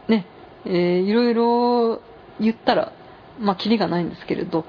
[0.08, 0.26] ね、
[0.64, 2.02] えー、いろいろ
[2.40, 2.92] 言ったら、
[3.38, 4.64] まあ、キリがないんですけれど、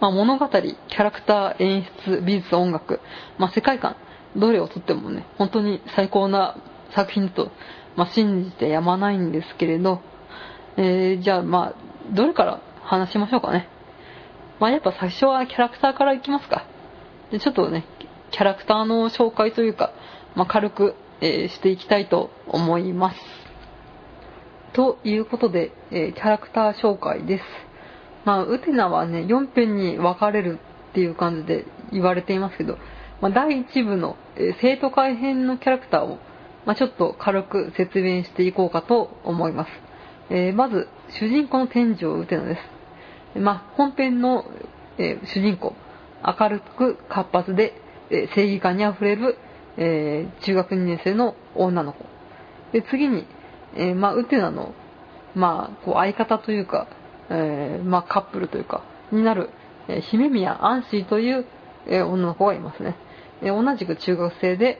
[0.00, 3.00] まあ、物語、キャラクター、演出、美術、音楽、
[3.38, 3.96] まあ、世界観、
[4.36, 6.56] どれをとってもね、本当に最高な
[6.94, 7.50] 作品と、
[7.96, 10.00] まあ、信じてやまないんですけれど、
[10.76, 13.68] えー、じゃあ、まあ、どれから話しましょうかね。
[14.58, 16.66] まあ、やっぱ最初はキャラクターからいきますか。
[17.30, 17.84] でちょっとね、
[18.30, 19.92] キャラクターの紹介というか、
[20.34, 23.20] まあ、軽く、えー、していきたいと思います。
[24.72, 27.44] ということで、えー、キャラクター紹介です。
[28.24, 30.58] まあ、ウテナはね、4編に分かれる
[30.90, 32.78] っていう感じで言われていますけど、
[33.20, 36.18] まあ、第1部の、えー、生徒会編のキャラクターを、
[36.64, 39.70] まあ、ちょっと軽く説明していこうかと思います。
[40.30, 42.56] えー、まず、主人公の天井ウテナで
[43.34, 43.38] す。
[43.38, 44.44] まあ、本編の、
[44.98, 45.74] え主人公、
[46.24, 47.74] 明るく活発で、
[48.10, 49.38] え正義感にあふれる
[49.78, 52.04] えー、中学2年生の女の子。
[52.72, 53.26] で、次に、
[53.74, 54.74] えー、まあ、ウテナの
[55.34, 56.88] まあ、こう相方というか、
[57.30, 59.50] えー、まあカップルというか、になる、
[59.88, 61.46] えー、姫宮アンシーという、
[61.86, 62.96] えー、女の子がいますね。
[63.40, 64.78] えー、同じく中学生で、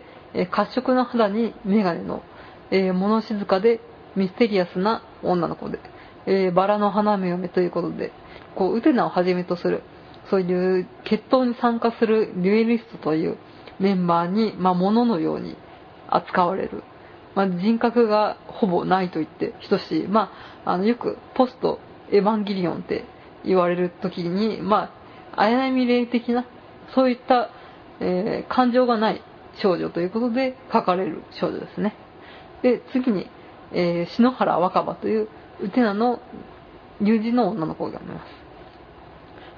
[0.50, 2.22] 褐色の肌にメガネの、
[2.70, 3.80] えー、物静かで
[4.16, 5.78] ミステリアスな女の子で、
[6.26, 8.12] えー、バラの花嫁ということで、
[8.54, 9.82] こう、ウテナをはじめとする、
[10.30, 13.36] そういう決闘に参加するデュエリストという
[13.78, 15.56] メンバーに、まあ、物のように
[16.08, 16.82] 扱われる。
[17.34, 20.08] まあ、人格がほぼないと言って等しい。
[20.08, 20.30] ま
[20.64, 23.04] あ、あの、よくポストエヴァンゲリオンって
[23.44, 24.92] 言われる時に、ま
[25.34, 26.44] あ、綾波霊的な、
[26.94, 27.50] そういった、
[28.00, 29.22] えー、感情がない
[29.60, 31.94] 少女ということで書かれる少女ですね。
[32.62, 33.28] で、次に、
[33.72, 35.28] えー、篠原若葉という
[35.60, 36.20] ウテナの
[37.00, 38.28] 友人の女の子がいます。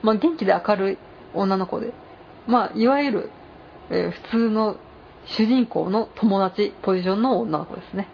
[0.03, 0.99] まあ、元気で明るい
[1.35, 1.93] 女の子で、
[2.47, 3.31] まあ、いわゆる、
[3.91, 4.77] えー、普通の
[5.27, 8.09] 主人公の友達ポジションの女の子ですね。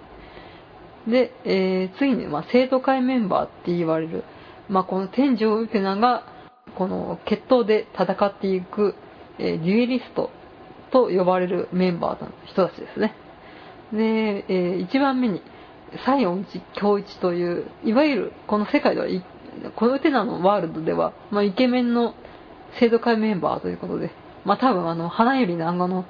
[1.08, 4.24] で、えー、次に、まあ、生徒会メンバーって言われる、
[4.68, 6.24] まあ、この天井ウテナが、
[6.76, 8.94] この決闘で戦っていく、
[9.38, 10.30] えー、デュエリスト
[10.92, 13.14] と呼ばれるメンバーの人たちですね。
[13.92, 15.42] で、えー、1番目に、
[16.07, 19.07] 西園一京一という、いわゆるこの世界では、
[19.76, 22.14] このテナのワールドでは、まあ、イケメンの
[22.79, 24.11] 生徒会メンバーということで、
[24.44, 26.05] まあ、多分あの、花より南画の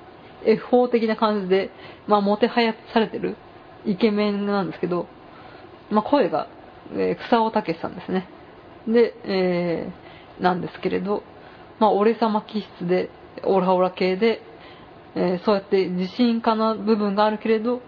[0.45, 1.71] F4 的な感じで、
[2.07, 3.37] まあ、もてはやされてる
[3.87, 5.07] イケメンなんですけど、
[5.91, 6.49] まあ、声が、
[6.93, 8.29] えー、草尾武さんですね。
[8.87, 11.23] で、えー、なんですけれど、
[11.79, 13.11] まあ、俺様気質で、
[13.45, 14.43] オラオラ系で、
[15.15, 17.81] えー、そうやって自信家な部分があるけれど、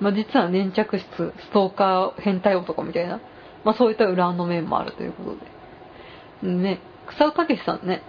[0.00, 3.20] まあ、実は粘着質、ストーカー、変態男みたいな、
[3.64, 5.36] まあ、そういった裏の面もあるということ
[6.44, 6.52] で。
[6.52, 8.02] ね、草尾武さんね、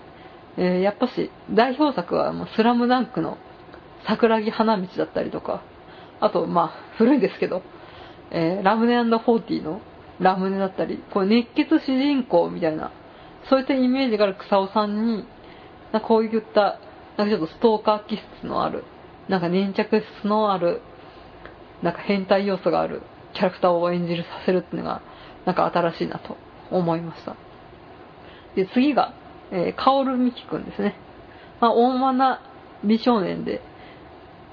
[0.58, 3.38] えー、やっぱし、代表作は、もうスラムダンクの
[4.08, 5.64] 桜木花道だったりとか、
[6.20, 7.62] あと、まあ、古いですけど、
[8.32, 9.82] えー、ラムネフォーティーの
[10.20, 12.92] ラムネだったり、こう熱血主人公みたいな、
[13.50, 15.26] そういったイメージがある草尾さんに、
[16.04, 16.80] こういった、
[17.18, 18.84] なんかちょっとストーカー気質のある、
[19.28, 20.82] なんか粘着質のある、
[21.82, 23.02] なんか変態要素がある
[23.34, 25.02] キャラクターを演じるさせるっていうのが、
[25.46, 26.38] なんか新しいなと
[26.72, 27.36] 思いました。
[28.56, 29.14] で、次が、
[29.52, 30.96] えー、カオルミキくんですね。
[31.60, 32.42] まあ、大間な
[32.84, 33.62] 美少年で、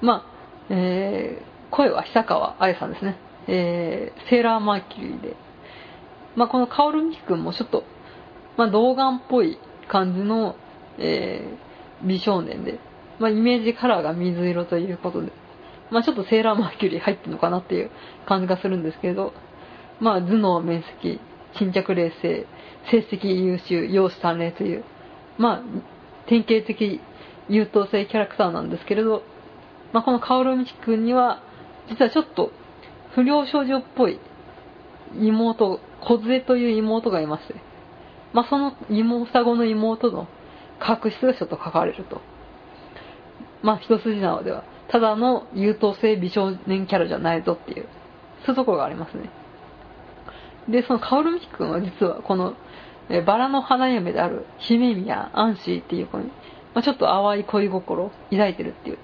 [0.01, 0.25] ま
[0.69, 3.17] あ、えー、声は久川愛さんですね。
[3.47, 5.35] えー、セーラーマーキュリーで。
[6.35, 7.83] まあ、このカオルミキ君もちょっと、
[8.57, 10.55] まあ、童顔っぽい感じの、
[10.97, 11.57] え、
[12.03, 12.79] 美少年で、
[13.19, 15.31] まあ、イメージカラーが水色ということで、
[15.91, 17.91] まあ、ちょっとセーラーマーキュリー入ってるのかなっていう
[18.27, 19.33] 感じがするんですけど、
[19.99, 21.19] まあ、頭脳面積、
[21.57, 22.47] 沈着冷静、
[22.91, 24.83] 成績優秀、容姿端麗という、
[25.37, 25.61] まあ、
[26.27, 26.99] 典型的
[27.49, 29.23] 優等生キャラクターなんですけれど、
[29.93, 31.41] まあ、このカオルミキ君には、
[31.89, 32.51] 実はちょっと
[33.13, 34.19] 不良少女っぽい
[35.17, 37.55] 妹、小杖という妹がいまして、
[38.33, 40.27] まあ、その妹、双子の妹の
[40.79, 42.21] 確執がちょっと書かれると。
[43.61, 47.87] まあ、一筋縄では、ただの優等生美少年キャラじゃないぞっていう、
[48.45, 49.29] そういうところがありますね。
[50.69, 52.55] で、そのカオルミキ君は実はこの、
[53.09, 56.25] えバラの花嫁である姫宮アンシーっていう子に、
[56.73, 58.97] まあ、ちょっと淡い恋心を抱いてるっていう、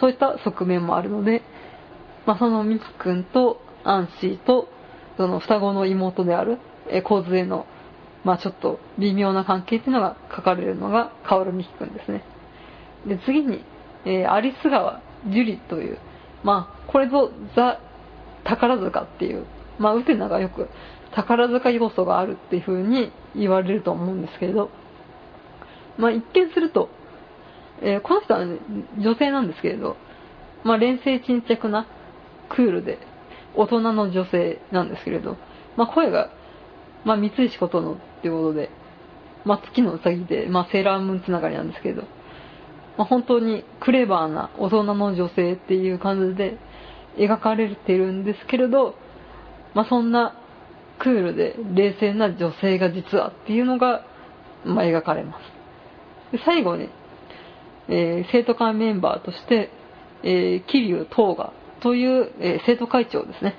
[0.00, 1.42] そういった側面もあるので、
[2.26, 4.68] まあ、そのミキ君とアンシーと、
[5.16, 7.66] その双子の妹である、えー、ズエの、
[8.24, 12.24] まあ、ちょっと微妙な関係っていうのが書かれるのが、カオルミキ君ですね。
[13.06, 13.64] で、次に、
[14.04, 15.98] えー、アリス川樹里という、
[16.42, 17.80] まあ、これぞザ・
[18.44, 19.44] 宝塚っていう、
[19.78, 20.68] まあ、ウテナがよく
[21.14, 24.70] 宝塚要素があるっていう風に言われると思うんですけれど、
[25.96, 26.88] まあ、一見すると、
[27.82, 28.58] えー、この人は、ね、
[28.98, 29.96] 女性なんですけれど、
[30.64, 31.86] まあ、連成沈着な、
[32.48, 32.98] クールで、
[33.54, 35.36] 大人の女性なんですけれど、
[35.76, 36.30] まあ、声が、
[37.04, 38.70] まあ、三石琴乃ってことで、
[39.44, 42.02] まあ、月のうさぎで、まあ、セーラームーンつながりなんですけど、
[42.96, 46.58] まあ、本当にクレバーな大人の女性っていう感じで
[47.16, 48.94] 描かれてるんですけれど、
[49.74, 50.34] まあ、そんな
[50.98, 54.04] クールで冷静な女性が実はっていうのが、
[54.64, 55.38] まあ、描かれま
[56.32, 56.36] す。
[56.36, 56.88] で最後に、
[57.88, 59.70] えー、生徒会メンバーとして、
[60.24, 63.54] え、桐生東賀という、えー、生徒会長ですね、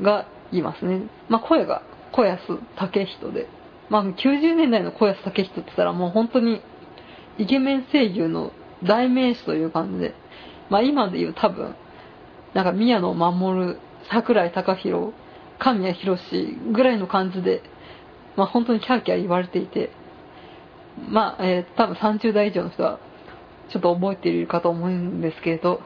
[0.00, 1.02] がいますね。
[1.28, 3.48] まあ、声が小安武人で、
[3.92, 6.62] まあ、90年代の小安武人って言ったらもう本当に
[7.36, 8.52] イケメン声優の
[8.82, 10.14] 代名詞という感じで、
[10.70, 11.76] まあ、今で言う多分、
[12.54, 13.76] なんか宮野守、
[14.10, 15.12] 桜井貴弘、
[15.58, 17.62] 神谷博史ぐらいの感じで、
[18.34, 19.90] まあ、本当にキャーキャー言われていて、
[21.10, 22.98] まあ、えー、多分30代以上の人は
[23.70, 25.82] ちょっと覚えているかと思うんですけれど、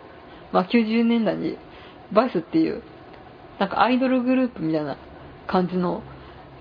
[0.53, 1.59] まあ、90年代に
[2.13, 2.85] バイスっていう、
[3.59, 4.97] なんかアイドルグループみたいな
[5.49, 6.05] 感じの、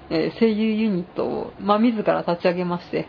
[0.09, 3.07] えー声優ユニットを、まあ、自ら立ち上げまして、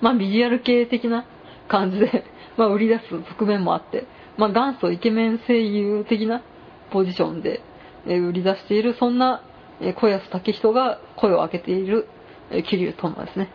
[0.00, 1.24] まあ、ビジュアル系的な
[1.68, 2.24] 感じで、
[2.56, 6.42] まあ、売り出す側面もあって、まあ、元祖イケメン声優的な
[6.90, 7.60] ポジションで、
[8.06, 9.42] え売り出している、そんな、
[9.80, 12.08] え小安武人が声を上げている、
[12.50, 13.48] え桐生トンマですね。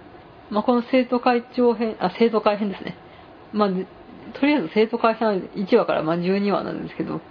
[0.50, 2.96] まあ、この生徒会長編、あ、生徒会編ですね。
[3.52, 3.70] まあ、
[4.34, 7.22] とりあえず生徒会編は1話からまあ12話なんですけど、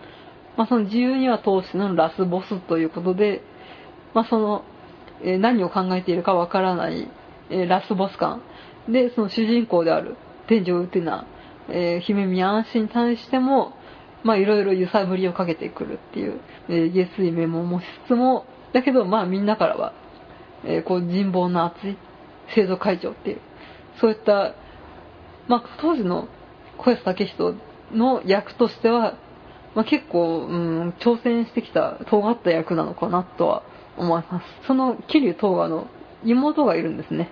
[0.57, 3.42] まあ、その12話通してのラスボスということで、
[4.14, 4.64] まあ、その、
[5.24, 7.09] え何を考えているかわからない、
[7.50, 8.42] えラスボス感。
[8.88, 10.16] で、その主人公である
[10.48, 11.26] 天井ウテナ、
[11.68, 13.72] えー姫宮安心に対しても、
[14.22, 19.92] まあいろいろ揺さぶりをかけてくるっていう、えー、下水面も持ちつつも、だけどまあみんなからは、
[20.64, 21.96] えーこう人望の厚い
[22.55, 23.40] 生徒会長っていう、
[24.00, 24.55] そういった、
[25.48, 26.29] まあ当時の
[26.79, 27.55] 小安武人
[27.92, 29.14] の役としては、
[29.74, 33.62] まあ、結構、うん、挑戦してきた尖った役なのかなとは
[33.96, 34.66] 思います。
[34.66, 35.88] その桐生東賀の
[36.24, 37.30] 妹がいるんですね。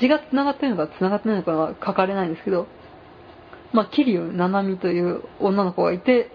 [0.00, 2.66] 血が繋がってるのか繋がってないのかは書かれないんですけど、
[3.72, 6.30] まあ、桐生七海という女の子がいて、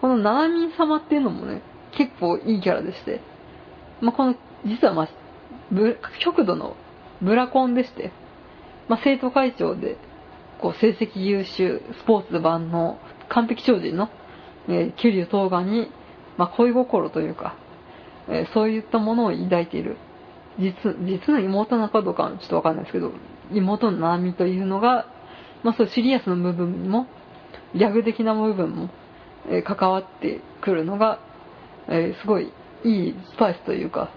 [0.00, 1.62] この七海様っていうのもね、
[1.96, 3.20] 結構いいキャラでして、
[4.00, 5.08] まあ、この、実はまあ、
[6.20, 6.76] 極度の
[7.22, 8.12] ブラコンでして、
[8.88, 9.96] まあ、生徒会長で、
[10.60, 12.98] こう、成績優秀、スポーツ万能、
[13.28, 14.08] 完璧超人の、
[14.68, 15.90] えー、桐生東賀に、
[16.36, 17.56] まあ、恋心というか、
[18.28, 19.96] えーそういったものを抱いている。
[20.58, 23.12] 実、実の妹なのかどうかはちょっとわかんないですけど、
[23.52, 25.06] 妹の七海というのが、
[25.62, 27.06] まあ、そうシリアスな部分にも、
[27.74, 28.90] ギャグ的な部分も、
[29.48, 31.20] えー関わってくるのが、
[31.88, 32.52] えーすごい
[32.84, 34.10] いいスパイスというか、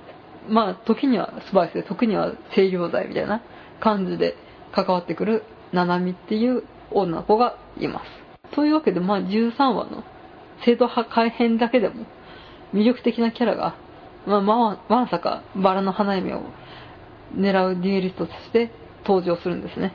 [0.47, 3.41] まあ、時にはスパイスで、時には清涼剤みたいな
[3.79, 4.35] 感じで
[4.71, 5.43] 関わってくる、
[5.73, 8.55] 七海っていう女の子がいます。
[8.55, 10.03] というわけで、まあ、13話の
[10.65, 12.05] 生徒派改編だけでも
[12.73, 13.75] 魅力的なキャラが、
[14.25, 16.43] まあ、ま、まさかバラの花嫁を
[17.35, 18.71] 狙うデュエリストとして
[19.05, 19.93] 登場するんですね。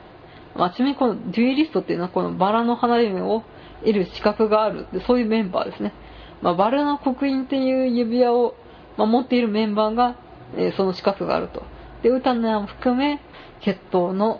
[0.55, 3.43] まあ、ちなみにこのデュエリストっていうのはこのバラの花嫁を
[3.81, 5.93] 得る資格がある、そういうメンバーですね。
[6.41, 8.55] まあ、バラの刻印っていう指輪を、
[8.97, 10.15] ま、持っているメンバーが、
[10.55, 11.63] えーその資格があると。
[12.03, 13.19] で、歌の名も含め、
[13.61, 14.39] 決闘の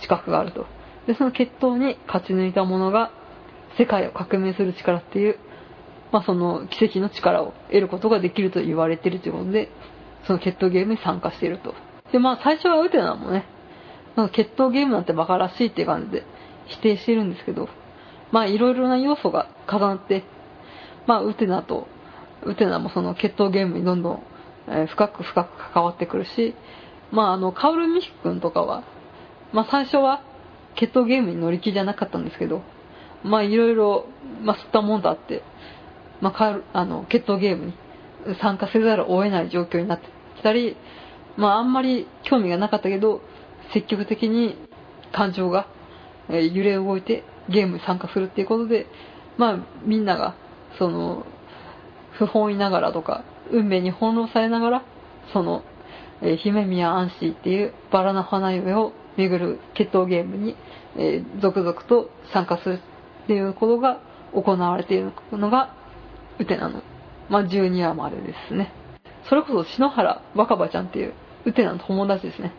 [0.00, 0.66] 資格があると。
[1.06, 3.10] で、その決闘に勝ち抜いた者が
[3.76, 5.38] 世界を革命する力っていう、
[6.12, 9.70] まあ、その奇跡の力を得ることができると言われているということで、
[10.26, 11.74] その決闘ゲームに参加していると。
[12.12, 13.44] で、まあ、最初はウテナもね、
[14.16, 16.24] なんか決闘ゲームなんてバカらしいって感じで
[16.66, 17.68] 否定してるんですけど、
[18.32, 20.24] まあ、いろいろな要素が重なって、
[21.06, 21.88] まあ、ウテナと、
[22.44, 24.22] ウテナもその決闘ゲームにどんどん、
[24.88, 26.54] 深く深く関わってくるし、
[27.10, 28.84] まあ、あの、カオルミヒ君とかは、
[29.52, 30.22] まあ、最初は
[30.76, 32.62] 決闘ゲームに乗り気じゃなかったんですけど、
[33.24, 34.06] まあ、いろいろ、
[34.42, 35.42] まあ、吸ったもんだって、
[36.20, 37.74] まあ、あの、決闘ゲームに
[38.40, 40.06] 参加せざるを得ない状況になって
[40.36, 40.76] きたり、
[41.36, 43.22] まあ、あんまり興味がなかったけど、
[43.72, 44.56] 積極的に
[45.12, 45.66] 感情が、
[46.28, 48.86] 揺れ動いてゲームに参加するっていうことで、
[49.36, 50.36] まあ、みんなが、
[50.78, 51.24] その、
[52.18, 54.84] 不本意ながらとか、運命に翻弄されながら、
[55.32, 55.62] その、
[56.22, 60.54] えー姫宮安心っていうバラの花嫁を巡る決闘ゲームに、
[60.96, 62.80] えー続々と参加する
[63.24, 64.00] っていうことが
[64.34, 65.74] 行われているのが、
[66.40, 66.82] ウテナの、
[67.28, 68.72] まあ、12話までですね。
[69.28, 72.52] それこそ篠原若葉ちゃんっていうウテナの友達ですね。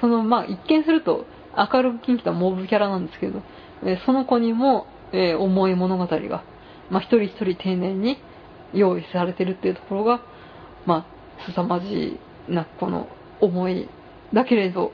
[0.00, 1.24] その、まあ、一見すると
[1.56, 3.42] 明るくキンキたモブキャラなんですけど、
[3.84, 6.44] えその子にも、えー重い物語が、
[6.90, 8.18] まあ、一人一人丁寧に
[8.74, 10.22] 用意されてるっていうところが、
[10.86, 11.06] ま
[11.40, 13.08] あ、凄まじいな、この
[13.40, 13.88] 思い
[14.32, 14.92] だけれど、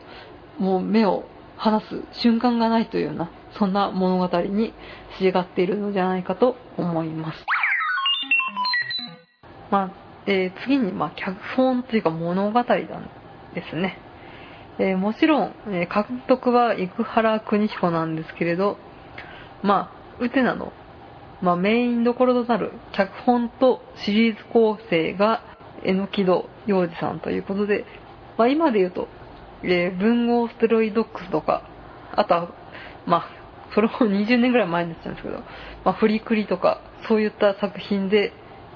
[0.58, 1.24] もう目を
[1.56, 4.74] 離す瞬間がないというような、そんな物語に
[5.18, 7.44] 仕上がっているのじゃないかと思います。
[9.70, 9.90] まあ、
[10.26, 12.66] えー次に、まあ、脚本というか物語なん
[13.54, 13.98] ですね。
[14.78, 18.78] えーもちろん、えー監督は生原邦彦なんですけれど、
[19.62, 20.72] まあ、ウテナの、
[21.42, 25.42] まあ、メインどころとなる脚本とシリーズ構成が、
[25.84, 27.84] 榎戸洋二さんということで、
[28.36, 29.08] まあ、今で言うと、
[29.62, 31.62] えー文豪ステロイドックスとか、
[32.14, 32.48] あとは、
[33.06, 33.28] まあ、
[33.74, 35.38] それも20年ぐらい前になっちゃうんですけど、
[35.84, 38.32] まあ、フリクリとか、そういった作品で、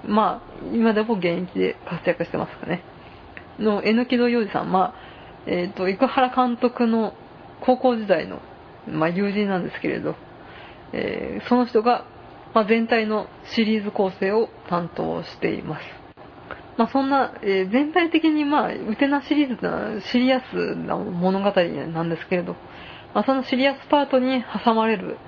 [0.07, 2.83] まあ、今でも現役で活躍してますかね。
[3.59, 4.95] の、榎木戸洋二さん、まあ、
[5.47, 7.15] えっ、と、生原監督の
[7.61, 8.41] 高校時代の、
[8.89, 10.15] まあ、友人なんですけれど、
[10.93, 12.05] えーその人が、
[12.55, 15.85] まあ、全体のシリーズ構成を担当しています。
[16.77, 22.57] まあ、そんな、えー全体的にまあ、ウテナシリーズというのはシリアスな物語なんですけれど、
[23.15, 25.19] まあ、そのシリアスパートに挟まれる、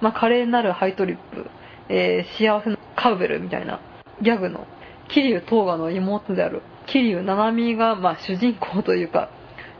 [0.00, 1.46] まあ、華麗なるハイトリップ、
[1.88, 3.80] えー幸せのカウベルみたいな
[4.22, 4.66] ギャグの、
[5.08, 9.30] 桐生東賀の妹である桐生七海が、まあ、主人公というか、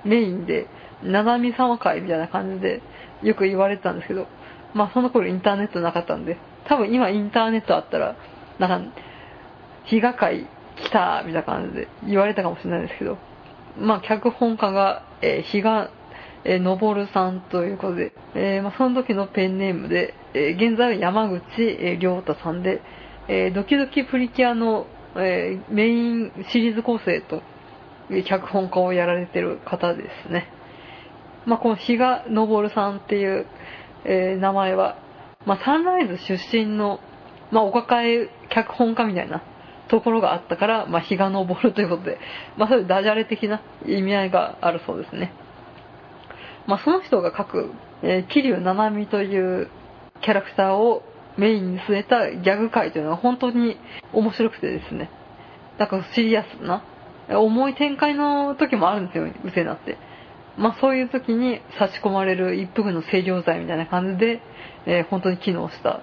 [0.05, 0.67] メインで、
[1.03, 2.83] 七海様会みたいな感じで、
[3.23, 4.27] よく言われてたんですけど、
[4.75, 6.37] まあ、その頃インターネットなかったんで、
[6.69, 8.17] 多分今インターネットあったら、
[8.59, 8.93] なんか、
[9.85, 13.19] 日が会来たみたいな感じで言われたかもしれないですけど、
[13.79, 15.91] まあ、脚本家が、えー、日が、
[16.45, 22.81] えー、さんということで、えー、まあ、その時のペンネームで、えー、現在は山口、えー、亮太さんで、
[23.29, 27.43] えー、ドキドキプリキュアの、えー、メインシリーズ構成と、
[28.25, 30.49] 脚本家をやられてる方ですね。
[31.45, 33.47] まあ、この比嘉昇さんっていう、
[34.05, 34.97] えー、名前は、
[35.45, 37.01] まあ、サンライズ出身の、
[37.51, 39.43] まあ、お抱え脚本家みたいな
[39.89, 42.19] ところがあったから、まあ、日が昇るということで、
[42.57, 45.33] まあ、そういうダジャレ的な意味合いがあるそうですね。
[46.67, 47.73] まあ、その人が書く、
[48.03, 49.69] えー、桐生七海という
[50.21, 51.03] キャラクターを
[51.37, 53.77] メインに据えたギャグ界というのは本当に
[54.13, 55.11] 面白くてですね。
[55.79, 56.83] なんかシリアスな、
[57.29, 59.99] 重い展開の時もあるんですよ、うせなって。
[60.57, 64.41] まあそういう時に差し込まれる一服の清涼剤みたいな感じで、
[64.87, 66.01] えー、本当に機能した、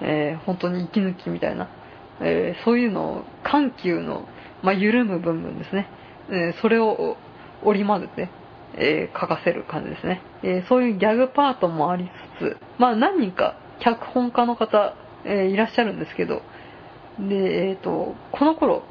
[0.00, 1.68] えー、本当に息抜きみたいな、
[2.20, 4.26] えー、そういうのを緩急の、
[4.62, 5.88] まあ、緩む部分ですね、
[6.30, 7.16] えそれを
[7.62, 8.28] 織り交ぜて、
[8.74, 16.42] え書かせる感じですね、えそういうギャグパートもありつつ、まあ何人か脚本家の方、えいらっしゃるんですけど、
[17.18, 18.82] で、えっ、と、この頃、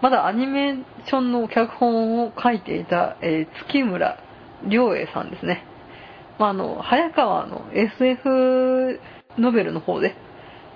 [0.00, 4.18] まだアニメーションの脚本を書いていた、え月村
[4.68, 5.64] 良栄さんですね。
[6.38, 9.00] まあ、あの、早川の SF
[9.38, 10.14] ノベルの方で、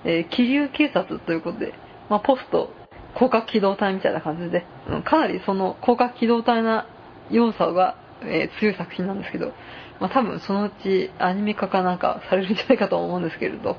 [0.05, 1.75] えー、気流警察ということで、
[2.11, 2.71] まあ、ポスト、
[3.15, 4.65] 広角機動隊みたいな感じで、
[5.05, 6.87] かなりその広角機動隊な
[7.31, 9.53] 要素が、えー、強い作品なんですけど、
[10.03, 13.77] まあ、多分そのうちアニメ化かなんかされるんじゃないかと思うんですけれど、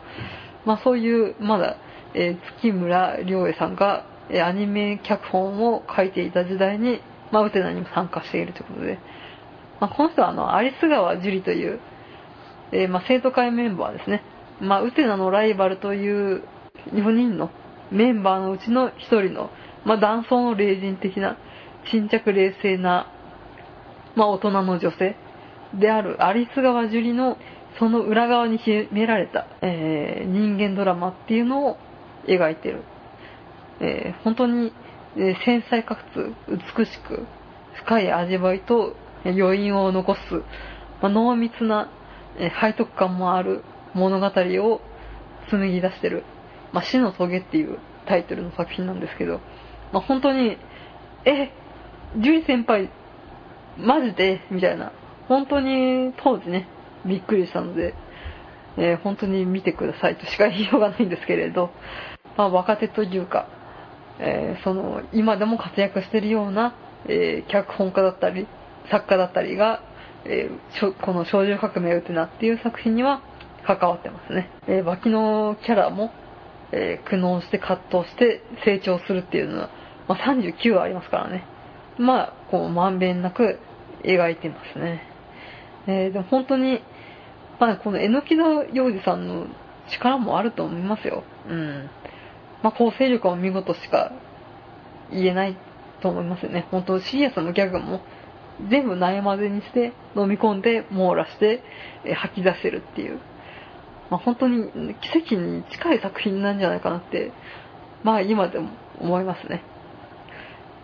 [0.65, 1.75] まあ、そういうまだ、
[2.15, 7.01] えー、月村良栄さんが、えー、アニメ脚本を書いていた時代に、
[7.33, 8.99] まあ、ウテナにも参加しているということで、
[9.81, 11.81] まあ、この人はあの、アリス川樹里という、
[12.71, 14.23] えー、まあ、生徒会メンバーですね。
[14.61, 16.43] まあ、ウテナのライバルという
[16.93, 17.51] 4人の
[17.91, 19.49] メンバーのうちの1人の、
[19.83, 21.37] まあ、男装の霊人的な、
[21.91, 23.11] 沈着冷静な、
[24.15, 25.17] まあ、大人の女性。
[25.79, 27.37] であるアリス川樹里の
[27.79, 31.77] その裏側に秘められた、えー、人間ドラマっていうのを
[32.27, 32.83] 描いてる。
[33.79, 34.71] えー、本当に、
[35.17, 36.33] えー、繊細かつ
[36.77, 37.25] 美しく
[37.73, 38.95] 深い味わいと
[39.25, 40.19] 余韻を残す、
[41.01, 41.89] まあ、濃密な、
[42.37, 43.63] え背徳感もある
[43.93, 44.81] 物語を
[45.49, 46.23] 紡ぎ出してる、
[46.71, 49.39] まあ、死の棘っていうタイトルの作品なんですけど、
[49.91, 50.57] まあ、本当に、
[51.25, 51.51] え、
[52.15, 52.89] 樹里先輩、
[53.77, 54.41] マジで？
[54.51, 54.91] みたいな、
[55.27, 56.67] 本当に当時ね、
[57.05, 57.93] びっくりしたので、
[58.77, 61.69] えー、本当に見てくださいとしか言いようがないんですけれど、
[62.37, 63.47] まあ、若手というか、
[64.19, 68.47] えー、その、今でも活躍してるような、えー、脚本家だったり、
[68.89, 69.81] 作家だったりが、
[70.25, 70.49] え、
[71.01, 73.21] この少女革命ウテナっていう作品には
[73.65, 74.49] 関わってますね。
[74.67, 76.11] えー、脇のキャラも、
[76.71, 79.69] え、苦悩して葛藤して成長するっていうのは、
[80.07, 81.45] まあ、39ありますからね。
[81.97, 83.59] まあ、こう、まんべんなく
[84.03, 85.12] 描いてますね。
[85.87, 86.81] えー、でも本当に、
[87.59, 89.47] まあ、この榎木戸洋二さんの
[89.89, 91.23] 力もあると思いますよ。
[91.47, 91.89] うん。
[92.61, 94.11] まあ、構成力は見事しか
[95.11, 95.57] 言えない
[96.01, 96.67] と思いますよね。
[96.71, 98.01] 本当シリアスのギャグも
[98.69, 101.63] 全部悩まぜにして飲み込んで網羅して、
[102.05, 103.19] え吐き出せるっていう、
[104.09, 107.31] まあ、本当に奇跡に近い作品なんじゃないかなって
[108.03, 108.69] まあ今でも
[108.99, 109.63] 思いますね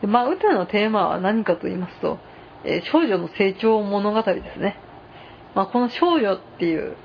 [0.02, 2.18] でまあ歌のテーマは何かと言いますと、
[2.66, 4.78] えー、少女の成長物語ですね、
[5.60, 6.96] まあ、この少女っていう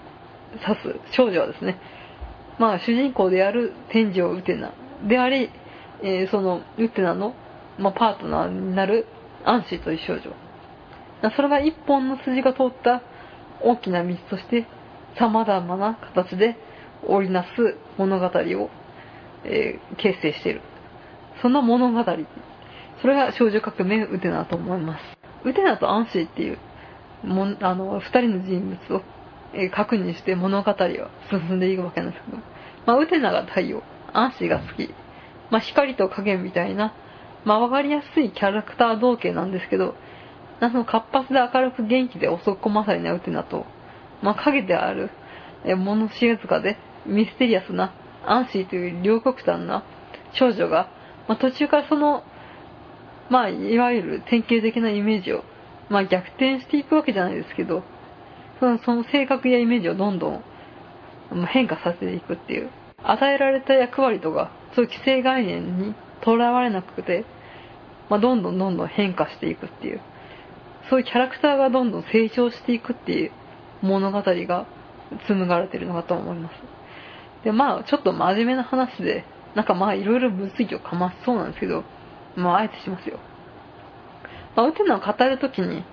[0.53, 1.77] 指す少女はですね
[2.61, 4.73] まあ主人公である天井ウテナ
[5.09, 5.51] であり、
[6.05, 7.35] えー、そのウテナの、
[7.81, 9.09] まあ、パートナーになる
[9.45, 10.31] アンシーという少女
[11.35, 13.03] それが一本の筋が通った
[13.61, 14.69] 大きな道として
[15.19, 16.57] 様々な形で
[17.09, 17.49] 織りなす
[17.99, 18.71] 物語を、
[19.43, 20.61] えー、形成している。
[21.43, 22.05] そんな物語。
[23.01, 25.03] それが少女革命ウテナと思います。
[25.45, 26.59] ウテナとアンシーっていう
[27.25, 29.03] もあの二人の人物を、
[29.55, 32.39] え、確認して物語は進んでいくわけなんですけど、
[32.87, 34.93] まあ、ウテナが太陽、アンシーが好き。
[35.51, 36.95] まあ、光と影みたいな、
[37.45, 39.95] まあ、わかりやすいキャラクター同型なんですけど、
[40.61, 43.67] その活発で明るく元気で遅まさになうってなと、
[44.23, 45.11] まあ、影である、
[45.65, 47.93] え物静かでミステリアスな
[48.27, 49.85] アンシーという両極端な
[50.33, 50.89] 少女が、
[51.29, 52.25] まあ、途中からその、
[53.31, 55.45] まあ、いわゆる典型的なイメージを、
[55.89, 57.83] まあ、逆転していくわけじゃないですけど、
[58.61, 60.43] そのその性格やイメージをどんどん
[61.49, 62.71] 変化させていくっていう。
[63.03, 67.25] 与えられた役割とか、そういう既成概念にとらわれなくて、
[68.09, 70.01] まあ、どんどんどんどん変化していくっていう。
[70.91, 73.33] そういうキャラクターがどんどん成長していくっていう
[73.83, 74.67] 物語が
[75.27, 76.55] 紡がれてるのかと思います。
[77.45, 79.25] でまあちょっと真面目な話で
[79.55, 81.85] なんかまあいろいろ物議をかましそうなんですけど
[82.37, 83.19] まああえてしますよ。
[84.57, 85.85] まあ、ウテナを語るときに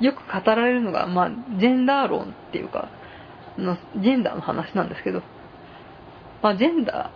[0.00, 2.88] よく語られるのが、まあ、ジェンダー論っていうか
[3.58, 5.22] のジェンダーの話なんですけど、
[6.42, 7.10] まあ、ジェンダ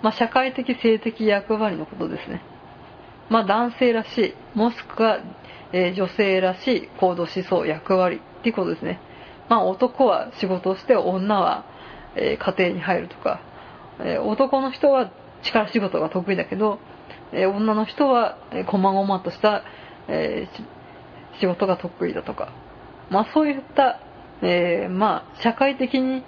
[0.00, 2.42] ー、まあ、社会的性的役割のことですね。
[3.28, 5.20] まあ、男性らしいもしくは、
[5.72, 9.00] えー、女性らしい行動思想役割っていうことですね。
[9.48, 11.64] まあ、男は仕事をして女は、
[12.16, 13.40] えー、家庭に入るとか、
[14.00, 15.10] えー、男の人は
[15.42, 16.78] 力仕事が得意だけど、
[17.32, 19.64] え女の人は、え細々とした
[20.08, 22.52] えー、仕事が得意だとか、
[23.10, 24.00] まあそういった、
[24.42, 26.24] えー、まあ社会的に、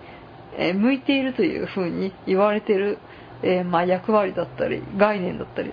[0.75, 2.99] 向いているというふうに言われている、
[3.43, 5.73] えー、まあ役割だったり、概念だったり、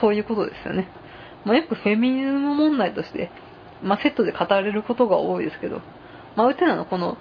[0.00, 0.88] そういうことですよね。
[1.44, 3.30] まあよくフェミニズム問題として、
[3.82, 5.80] まあセットで語られることが多いですけど、
[6.36, 7.18] まあウテナのこの、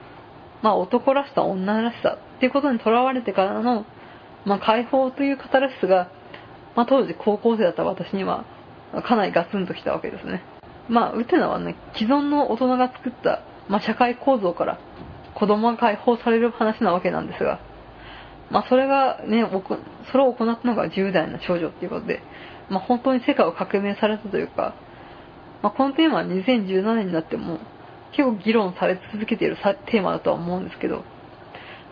[0.62, 3.86] まあ男らしさ、女らしさっていうことにとらわれてからの、
[4.46, 6.10] まあ解放というカタラシスが、
[6.76, 8.46] まあ当時高校生だった私には、
[9.04, 10.44] かなりガツンときたわけですね。
[10.90, 14.80] まあ、ウテナはね、既存の大人が作った、まあ、社会構造から
[15.36, 17.60] 子供が解放される話なわけなんですが、
[18.50, 19.48] まあ、それがね、
[20.12, 22.22] それを行ったのが10代の少女っていうことで、
[22.70, 24.76] まあ、本当に世界を革命されたというか、
[25.62, 27.60] まあ、このテーマは2017年になっても
[28.12, 31.04] 結構議論され続けているテーマだとは思うんですけど、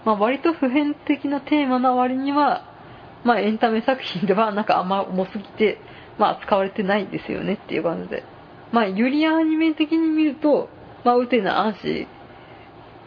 [0.06, 2.66] まあ、割と普遍的なテーマな割には、
[3.24, 5.80] まあ、エンタメ作品ではなんかあんま重すぎて、
[6.20, 8.24] まあ、使われてないですよねっていう感じで。
[8.72, 10.70] まあ、ユリアアニメ的に見ると、
[11.04, 12.08] まあ、ウテナ・アンシ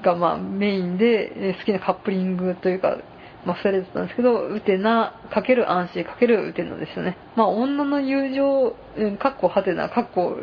[0.03, 2.99] がまあメインで好きなカップリングというか、
[3.45, 7.17] まあ、2人だったんですけど、ウテナ×アンシ×ウテナですよね。
[7.37, 8.77] まあ、女の友情、
[9.19, 10.39] かっこハテナ、かっこ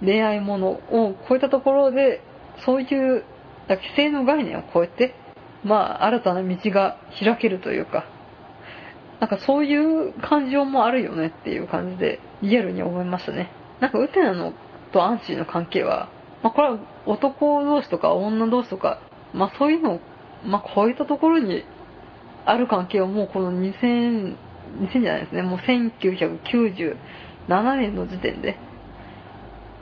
[0.00, 2.22] 恋愛ものを超えたところで、
[2.64, 3.24] そういう、
[3.68, 5.14] 規制の概念を超えて、
[5.64, 8.04] まあ、新たな道が開けるというか、
[9.22, 13.52] なんかそういう感情もあるよねっていう感じでリアルに思いましたね。
[13.78, 14.52] なんかウテナの
[14.92, 16.10] とアンシーの関係は、
[16.42, 19.00] まあこれは男同士とか女同士とか、
[19.32, 20.00] まあそういうのを、
[20.44, 21.62] まあこういったところに
[22.46, 24.34] ある関係をもうこの2000、
[24.80, 26.96] 2000じゃないですね、もう1997
[27.76, 28.56] 年の時点で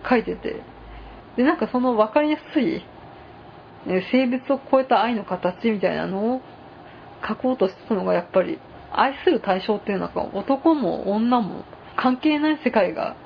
[0.07, 0.61] 書いてて、
[1.39, 2.85] で、なんかその分かりやすい、
[4.13, 6.43] 性別を超えた愛の形みたいなのを
[7.27, 8.59] 書こうとしてたのがやっぱり
[8.93, 11.65] 愛する対象っていうのは男も女も
[11.97, 13.17] 関係ない世界が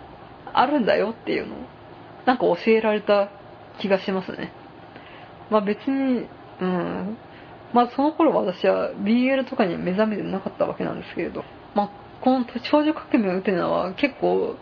[0.53, 1.59] あるんだよっていうのを
[2.27, 3.31] なんか教えられた
[3.81, 4.53] 気がしますね。
[5.51, 6.27] まあ別に、
[6.61, 7.17] うん。
[7.73, 11.45] まあその頃私は BL とかに目覚めてなかったわけなんですけれど、
[11.75, 11.91] まあ
[12.23, 14.57] この少女革命を打てるのは結構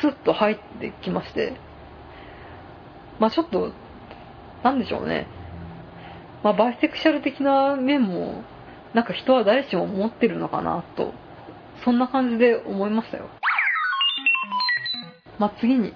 [0.00, 1.54] スッと入ってきまして、
[3.18, 3.72] まあちょっと、
[4.62, 5.26] なんでしょうね。
[6.42, 8.42] まあバイセクシャル的な面も
[8.94, 11.12] なんか人は誰しも持ってるのかなと、
[11.84, 13.28] そんな感じで思いましたよ。
[15.38, 15.92] まあ、次に、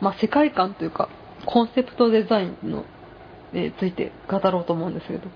[0.00, 1.08] まあ、世界観というか、
[1.46, 2.84] コンセプトデザインの、
[3.52, 5.28] えついて語ろうと思うんですけど、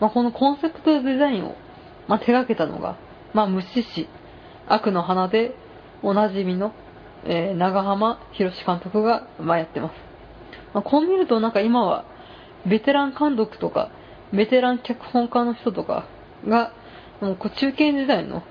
[0.00, 1.56] まあ、このコンセプトデザインを、
[2.08, 2.96] まあ、手掛けたのが、
[3.32, 4.08] まあ、虫師、
[4.66, 5.54] 悪の花で
[6.02, 6.72] おなじみの、
[7.24, 9.92] えー、長浜博監督が、まあ、やってます。
[10.72, 12.04] まあ、こう見るとなんか今は、
[12.66, 13.90] ベテラン監督とか、
[14.32, 16.06] ベテラン脚本家の人とか、
[16.48, 16.72] が、
[17.20, 18.42] もう中堅時代の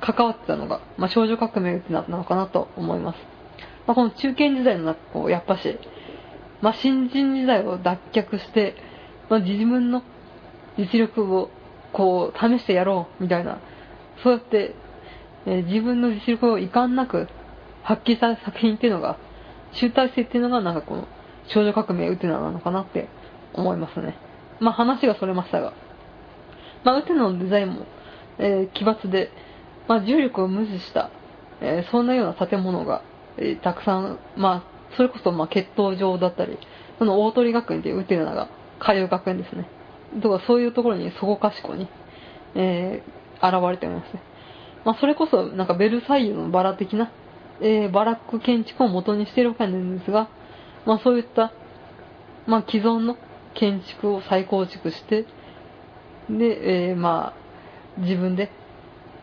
[0.00, 3.16] 関わってたのが、まあ、少女革命なのかなと思います。
[3.86, 5.78] まあ、この中堅時代の中、こう、やっぱし、
[6.62, 8.74] まあ、新人時代を脱却して、
[9.28, 10.02] まあ、自分の
[10.78, 11.50] 実力を、
[11.92, 13.58] こう、試してやろう、みたいな、
[14.22, 14.74] そうやって、
[15.46, 17.28] え、自分の実力を遺憾なく
[17.82, 19.16] 発揮した作品っていうのが、
[19.72, 21.08] 集大成っていうのが、なんかこの、
[21.46, 23.08] 少女革命ウテナなのかなって
[23.54, 24.16] 思いますね。
[24.60, 25.72] まあ、話がそれましたが。
[26.84, 27.86] まあ、ウテナのデザインも、
[28.38, 29.30] えー、奇抜で、
[29.88, 31.10] まあ、重力を無視した、
[31.60, 33.02] えー、そんなような建物が、
[33.36, 36.58] えー、たくさん、まあ、それこそ、まあ、血統上だったり、
[36.98, 38.48] その大鳥学園というウテナが
[38.80, 39.66] 通う学園ですね。
[40.22, 41.88] とか、そういうところにそこかしこに、
[42.54, 44.22] えー、現れておりますね。
[44.84, 47.12] まあ、それこそ、なんかベルサイユのバラ的な、
[47.60, 50.28] えー、バラック建築を元にしているわけなんですが、
[50.86, 51.52] まあ、そういった、
[52.46, 53.16] まあ、既存の
[53.54, 55.26] 建築を再構築して、
[56.38, 57.34] で、えー、ま
[57.98, 58.50] あ、自分で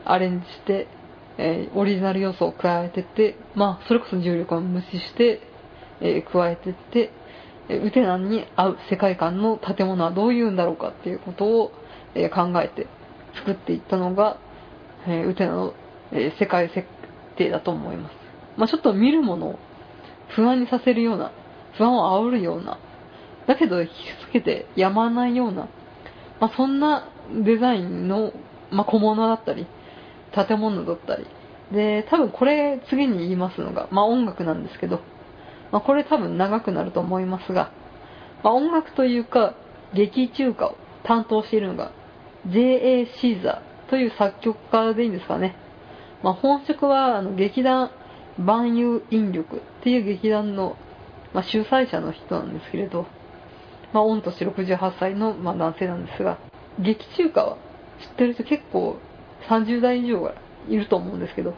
[0.06, 0.88] アレンジして、
[1.38, 5.42] えー、オリジナル要素を加えてって、まあ、それこそ重力を無視して、
[6.02, 7.12] えー、加えてって、
[7.70, 11.72] えウテナンに合う世界観の建物はどういうんだろうかっていうことを、
[12.16, 12.88] え考えて
[13.36, 14.40] 作っていったのが、
[15.08, 15.74] えウテナの、
[16.12, 16.88] え世界設
[17.36, 18.14] 定だと思います。
[18.56, 19.60] まあ、ちょっと見るものを
[20.30, 21.32] 不安にさせるような、
[21.78, 22.80] 不安を煽るような、
[23.48, 23.92] だけど引き
[24.30, 25.68] つけてやまないような、
[26.40, 27.10] まあ、そんな
[27.44, 28.32] デザインの、
[28.72, 29.68] まあ、小物だったり、
[30.34, 31.26] 建物だったり。
[31.72, 35.02] で、多分これ次に言いますのが、まあ、音楽なんですけど、
[35.72, 37.72] まあ、これ多分長くなると思いますが、
[38.44, 39.56] まあ、音楽というか、
[39.94, 41.92] 劇中歌を担当しているのが、
[42.48, 43.08] J.A.
[43.20, 45.56] シーザーという作曲家でいいんですかね。
[46.24, 47.92] まあ、本職はあの劇団
[48.38, 50.78] 万有引力っていう劇団の、
[51.34, 53.06] まあ、主催者の人なんですけれど、
[53.98, 56.38] まあ、御年68歳の、まあ、男性なんですが、
[56.78, 57.58] 劇中歌は
[58.00, 59.00] 知ってる人結構
[59.50, 60.36] 30代以上が
[60.70, 61.56] いると思うんですけど、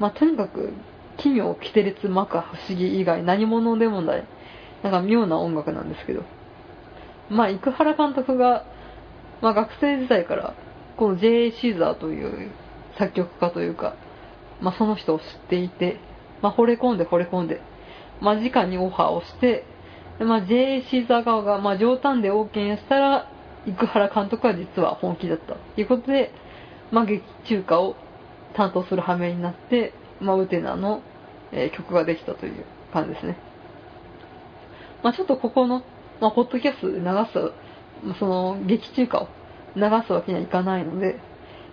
[0.00, 0.72] まあ、とにかく
[1.18, 4.24] 奇妙、奇て烈、摩訶、不思議以外何者でもない、
[4.82, 6.22] なんか妙な音楽なんですけど、
[7.28, 8.64] まあ、生原監督が、
[9.42, 10.54] まあ、学生時代から、
[10.96, 11.52] この J.A.
[11.52, 12.50] シーザーという
[12.98, 13.94] 作曲家というか、
[14.62, 16.00] まあ、その人を知っていて、
[16.40, 17.60] まあ、惚れ込んで惚れ込んで、
[18.22, 19.66] まあ、直にオファーをして、
[20.24, 20.82] まあ、J.A.
[20.82, 23.30] シーザー側が、まあ、冗談で OK したら、
[23.66, 26.30] 生原監督は実は本気だったということで、
[26.90, 27.96] まあ、劇中歌を
[28.54, 31.02] 担当する羽目になって、まあ、ウテナの、
[31.52, 33.36] えー、曲ができたという感じですね。
[35.02, 35.82] まあ、ちょっとここの、
[36.20, 37.04] まあ、ポッドキャストで流
[38.12, 39.28] す、その、劇中歌を
[39.74, 41.20] 流すわけにはいかないので、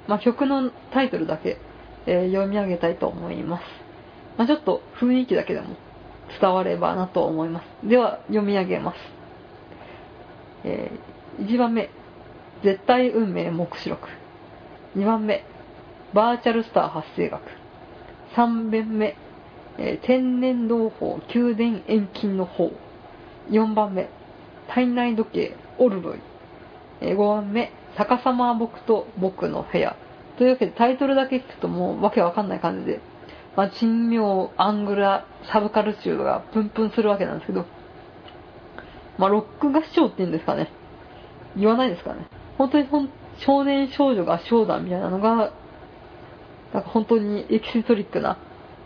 [0.08, 1.58] まあ、曲のタイトルだけ、
[2.06, 3.64] えー、読み上げたいと思います。
[4.38, 5.76] まあ、ちょっと雰囲気だけでも
[6.40, 7.88] 伝わればなと思います。
[7.88, 8.98] では、読み上げます。
[10.64, 11.90] えー、1番目、
[12.64, 14.08] 絶対運命目視録。
[14.96, 15.44] 2番目、
[16.14, 17.42] バーチャルスター発生学。
[18.36, 19.16] 3番目、
[19.78, 22.72] えー、天然同胞宮殿遠近の方。
[23.50, 24.08] 4番目、
[24.70, 26.20] 体内時計オルロイ。
[27.02, 29.96] えー、5番目、逆さま僕と僕の部屋。
[30.38, 33.02] というわけでタイトルだけ聞くともうわけわかんない感じで、
[33.56, 37.66] まあ、珍妙、アングラ、サブカルチューがプンプンするわけなんですけど、
[39.18, 40.72] まあ、ロック合唱って言うんですかね。
[41.56, 42.28] 言わないですかね。
[42.58, 42.88] 本当に
[43.38, 45.52] 少年少女合唱団みたいなのが、
[46.74, 48.38] なんか本当にエキセトリックな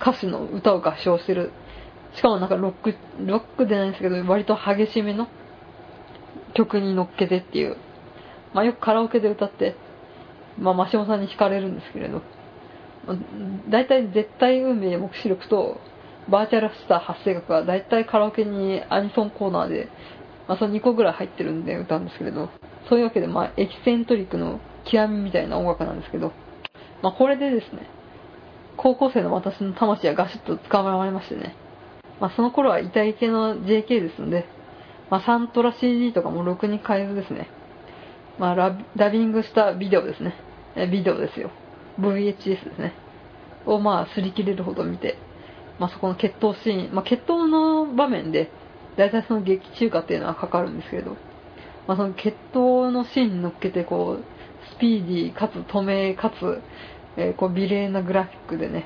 [0.02, 1.52] 歌手の歌を合唱してる。
[2.16, 2.96] しかもなんかロック、
[3.26, 5.28] ロックでないですけど、割と激しめの
[6.54, 7.78] 曲に乗っけてっていう。
[8.54, 9.76] まあよくカラオケで歌って、
[10.60, 12.22] まあマシモさんに惹かれるんですけれど。
[13.70, 15.80] 大体絶対運命目視録と
[16.30, 19.90] バーチャルスター発生学は大体カラオケにアニソンコーナーで、
[20.48, 22.50] まあその2個ぐらい入ってるんで歌うんですけれど、
[22.90, 24.60] そういうわけでまあエキセントリックの
[24.92, 26.34] 極みみたいな音楽なんですけど、
[27.02, 27.88] まあこれでですね、
[28.76, 31.56] 高校生の私の魂はガシッと捕まえましてね、
[32.20, 34.46] まあその頃は痛い系の JK ですんで、
[35.10, 37.50] まあサントラ CD とかもろくに買えずですね、
[38.38, 40.36] まあラダビングしたビデオですね、
[40.76, 41.52] えビデオですよ。
[42.00, 42.94] VHS ですね。
[43.66, 45.18] をまあ、擦り切れるほど見て、
[45.80, 48.50] まあそこの決闘シーン、まあ決闘の場面で、
[48.96, 51.18] 大体その劇中歌っていうのはかかるんですけど、
[51.88, 54.24] まあその決闘のシーンに乗っけてこう、
[54.76, 56.62] スピーディーかつ透明かつ、
[57.18, 58.86] えー、こう美麗なグラフィックでね、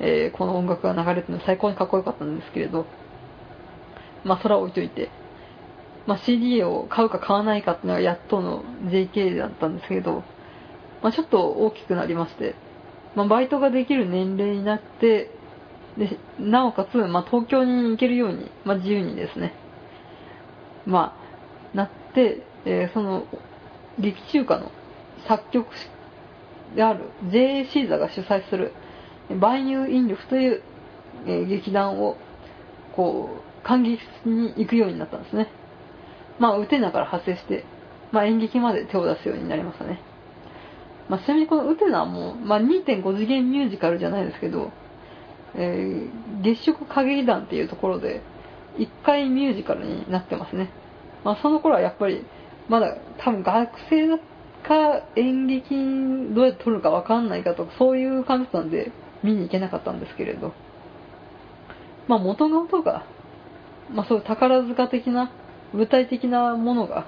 [0.00, 2.86] えー、この音楽が流れてるの最高にかっこよかったんですけれど、
[4.24, 5.10] まあそれは置いといて、
[6.06, 10.24] まあ CD を買うか買わないかっていうのがやっとの JK だったんですけど、
[11.02, 12.54] まあ、ちょっと大きくなりまして、
[13.14, 15.30] まあ、バイトができる年齢になって、
[15.96, 19.54] で、なおかつ、まあ、東京に行けるように、まあ、自由にですね、
[20.86, 21.16] ま
[21.74, 23.24] あ、なって、えー、その、
[23.98, 24.70] 劇中歌の
[25.26, 25.66] 作曲
[26.76, 28.72] である JA 座が主催する、
[29.38, 30.62] 万有引力という、
[31.26, 32.16] えー、劇団を、
[32.94, 35.48] こう、感激に行くようになったんですね。
[36.38, 37.64] まあ、ウテナから発生して、
[38.12, 40.00] まあ、演劇まで手を出すようになりましたね。
[41.08, 44.72] まあ、ちなみにこのウテナも、まあ、2.5次元ミュージカルじゃないですけど、
[45.54, 48.22] えー、月食歌劇団っていうところで、
[48.78, 50.70] 1回ミュージカルになってますね。
[51.24, 52.24] まあ、その頃はやっぱり、
[52.68, 54.18] まだ多分学生だ
[54.62, 55.74] か演劇
[56.34, 58.92] どうやって撮るかわかんないかとか、そういう感じだったんで、
[59.22, 60.52] 見に行けなかったんですけれど。
[62.06, 63.04] まあ、元顔とか、
[63.90, 65.30] まあ、そういう宝塚的な、
[65.72, 67.06] 舞台的なものが、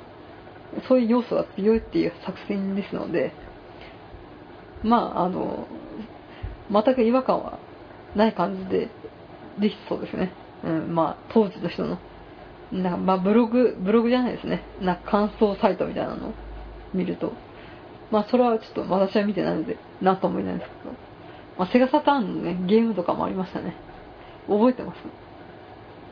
[0.89, 3.33] そういう要素が強いっていう作戦ですので、
[4.83, 5.67] まあ、あの、
[6.71, 7.59] 全く違和感は
[8.15, 8.89] ない感じで
[9.59, 10.33] できそうですね。
[10.65, 11.99] うん、まあ、当時の人の。
[12.73, 14.63] なんか、まあ、ブログ、ブログじゃないですね。
[14.81, 16.33] なんか感想サイトみたいなのを
[16.95, 17.33] 見ると。
[18.11, 20.95] まあ、それはちょっと私は見てないので、なんとも言えないんですけど。
[21.59, 23.75] まあ、セガサターンのね、ゲームとかもありましたね。
[24.49, 24.95] 覚えてま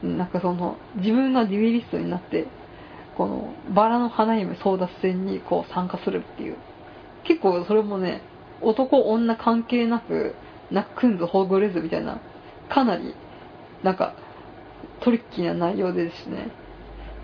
[0.02, 0.06] す？
[0.06, 2.46] なんかその、自分がデュエリストになって、
[3.16, 6.56] この、バラの花嫁争奪戦にこう参加するっていう。
[7.24, 8.22] 結構それもね、
[8.61, 10.34] 男女関係なく、
[10.70, 12.20] ナックンズほぐれずみたいな
[12.68, 13.14] かなり、
[13.82, 14.14] なんか、
[15.00, 16.50] トリッキーな内容でですね、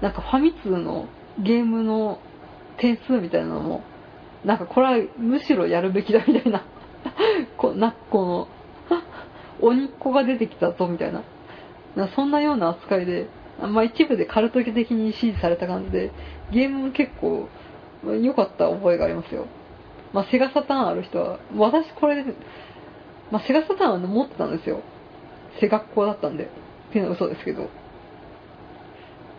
[0.00, 1.08] なんかファミ通の
[1.42, 2.20] ゲームの
[2.78, 3.82] 点数みたいなのも、
[4.44, 6.64] なんかこれはむしろやるべきだみたいな、
[7.58, 8.48] こ、なこの、
[9.60, 11.22] 鬼っ子が出てきたぞみたいな、
[11.96, 13.26] なそんなような扱いで、
[13.60, 16.10] まあ一部でカルト的に支持された感じで、
[16.50, 17.48] ゲームも結構
[18.04, 19.46] 良かった覚えがありますよ。
[20.14, 22.24] まあセガサターンある人は、私これ、
[23.32, 24.80] まあセガサターンは持ってたんですよ。
[25.60, 26.44] 背学校だったんで。
[26.44, 27.68] っていうのは嘘ですけど。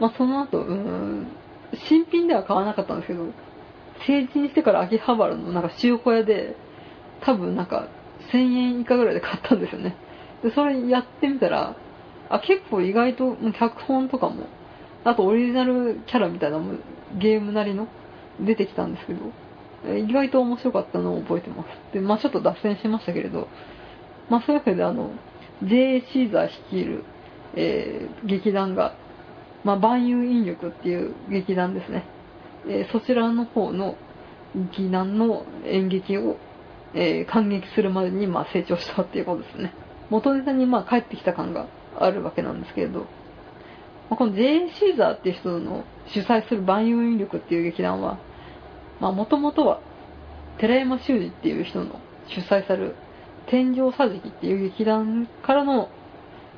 [0.01, 1.27] まあその後、うん、
[1.87, 3.27] 新品では買わなかったんですけど、
[4.05, 6.57] 成人してから秋葉原のなんか塩小屋で、
[7.21, 7.87] 多分なんか
[8.33, 9.95] 1000円以下ぐらいで買ったんですよね。
[10.43, 11.77] で、それやってみたら、
[12.27, 14.47] あ、結構意外と脚本とかも、
[15.05, 16.73] あとオリジナルキャラみたいなも
[17.17, 17.87] ゲームなりの
[18.41, 19.31] 出てきたんですけど、
[19.87, 21.93] 意外と面白かったのを覚えてます。
[21.93, 23.47] で、まあちょっと脱線しましたけれど、
[24.29, 25.11] まあそういうわけであの、
[25.63, 26.01] J.
[26.11, 27.03] シーザー率いる、
[27.55, 28.95] えー、劇団が、
[29.63, 32.05] まあ万有引力っていう劇団ですね。
[32.67, 33.95] えー、そちらの方の
[34.55, 36.37] 劇団の演劇を、
[36.93, 39.73] えー、感激するまでにまあ成長したっていうことですね。
[40.09, 41.67] 元ネタにまあ帰ってきた感が
[41.97, 43.01] あるわけなんですけれど、
[44.09, 44.69] まあ、この J.
[44.71, 48.19] シーザーっていう人の主催する万有引力っていう劇団は、
[48.99, 49.79] まあもともとは
[50.57, 52.95] 寺山修司っていう人の主催される
[53.47, 55.89] 天井桟敷っていう劇団からの、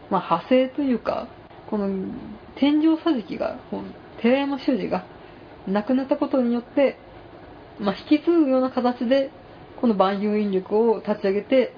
[0.10, 1.28] まあ、派生というか、
[1.70, 1.90] この
[2.56, 3.60] 天井桟敷が、
[4.22, 5.06] 寺山修司が
[5.68, 6.98] 亡くなったことによって、
[7.80, 9.32] まあ、引き継ぐような形で、
[9.82, 11.74] この万有引力を立ち上げて、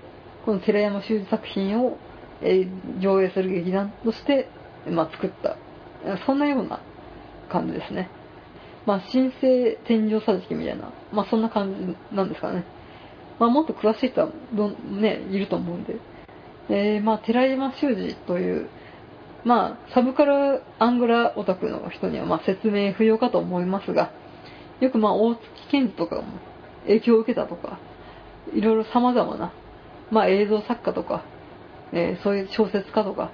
[0.45, 1.97] この寺山修司作品を、
[2.41, 2.68] え、
[2.99, 4.47] 上映する劇団として、
[4.88, 5.57] まあ、作った。
[6.26, 6.80] そんなような
[7.49, 8.10] 感じですね。
[8.90, 12.66] まあ、新生天井桟敷みたいな、まあ、そんな感じなんですかね。
[13.38, 15.98] まあ、もっと詳しい人はど、ね、いると思うんで。
[16.70, 18.68] えー、まあ、寺山修司という、
[19.46, 24.12] まあ、サブカルアングラオタクの人には、まあ、説明不要かと思いますが、
[24.80, 26.24] よくまあ、大月健二とかも
[26.88, 27.78] 影響を受けたとか、
[28.56, 29.54] いろいろ様々な、
[30.10, 31.26] まあ、映像作家とか、
[31.94, 33.30] えー、そういう小説家とか、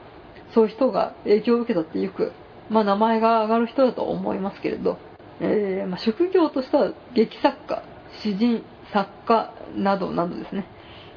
[0.53, 2.34] そういう人が影響を受けたってよく、
[2.70, 4.97] まあ、名前が上がる人だと思いますけれど、
[5.41, 7.83] えー、まあ、職業としては劇作家、
[8.21, 8.63] 詩人、
[8.93, 10.65] 作家などなどですね。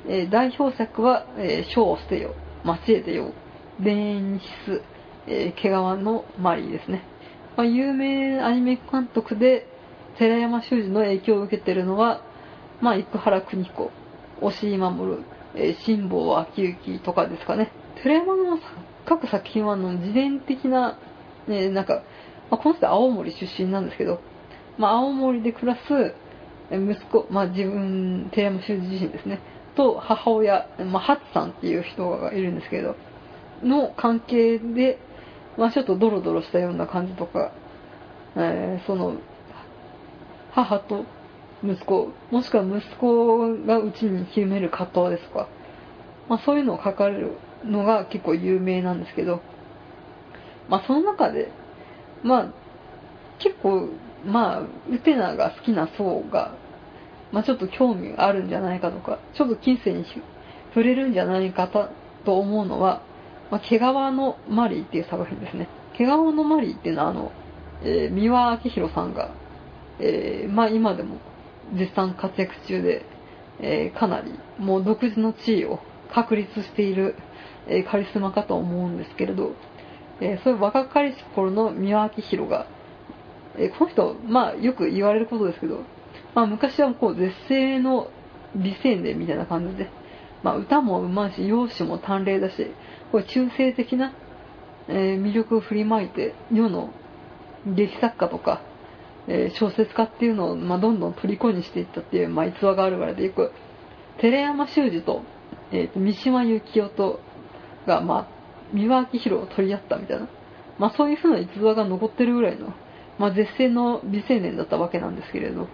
[0.08, 3.32] えー、代表作は、えー、書を捨てよ、町へ出よ、
[3.82, 4.82] 田園に必須、
[5.26, 7.04] えー、毛皮のマリーですね。
[7.56, 9.66] まあ、有名アニメ監督で、
[10.18, 12.22] 寺山修司の影響を受けているのは、
[12.80, 13.90] まあ、生原邦彦、
[14.40, 17.70] 押井守、えー、辛坊秋行とかですかね。
[18.02, 18.58] 寺山の
[19.06, 20.98] 各作品は、の、自伝的な、
[21.46, 22.02] ね、なんか、
[22.50, 24.20] まあ、この人青森出身なんですけど、
[24.78, 26.14] まあ、青森で暮らす、
[26.70, 29.40] 息子、まあ自分、寺山修司自身ですね、
[29.74, 32.96] と母親、まあ、ハツさんっていう人がいるんですけど、
[33.62, 34.98] の関係で、
[35.56, 37.52] まあちょっとドロドロしたような感じとか、
[38.36, 39.16] えー、その、
[40.52, 41.04] 母と
[41.64, 45.48] 息子、もしくは息子がうちに秘める葛藤ですとか、
[46.28, 47.32] まあそういうのを書かれる
[47.64, 49.40] のが結構有名なんですけど、
[50.68, 51.50] まあその中で、
[52.22, 52.52] まあ
[53.38, 53.88] 結構
[54.24, 56.54] まあ、ウテナが好きな層が、
[57.32, 60.04] まあちょっと興味があるんじゃないかとか、ちょっと近世に
[60.74, 61.68] 触れるんじゃないか
[62.24, 63.02] と思うのは、
[63.50, 65.68] まあ、毛皮のマリーっていう作品ですね。
[65.96, 67.32] 毛皮のマリーっていうのはあの、
[67.82, 69.30] えー、三輪明宏さんが、
[70.00, 71.18] えー、まあ今でも
[71.76, 73.04] 絶賛活躍中で、
[73.60, 75.80] えー、かなりもう独自の地位を
[76.12, 77.14] 確立している、
[77.70, 79.52] えカリスマかと思うんですけれど、
[80.20, 82.66] えそういう若かりし頃の三輪明宏が、
[83.56, 85.82] えこの人、まあよく言われることですけど、
[86.34, 88.10] まあ昔はこう絶世の
[88.54, 89.90] 美青年みたいな感じで、
[90.42, 92.70] まあ歌もうまいし、容姿も端麗だし、
[93.12, 94.12] これ中性的な、
[94.88, 96.90] えー、魅力を振りまいて、世の
[97.66, 98.62] 劇作家とか、
[99.28, 103.52] え、小説家っていうのを、まあ、どんどん虜にしていったっていう、まあ、逸話があるぐらで、よく、
[104.18, 105.22] 寺山修司と、
[105.70, 107.20] えー、と三島由紀夫と、
[107.86, 108.37] が、まあ、
[108.72, 110.28] 三輪明宏を取り合ったみたいな、
[110.78, 112.72] まあ、そういう風な逸話が残ってるぐらいの、
[113.18, 115.68] まあ、絶世の美青年だったわけなんですけれど、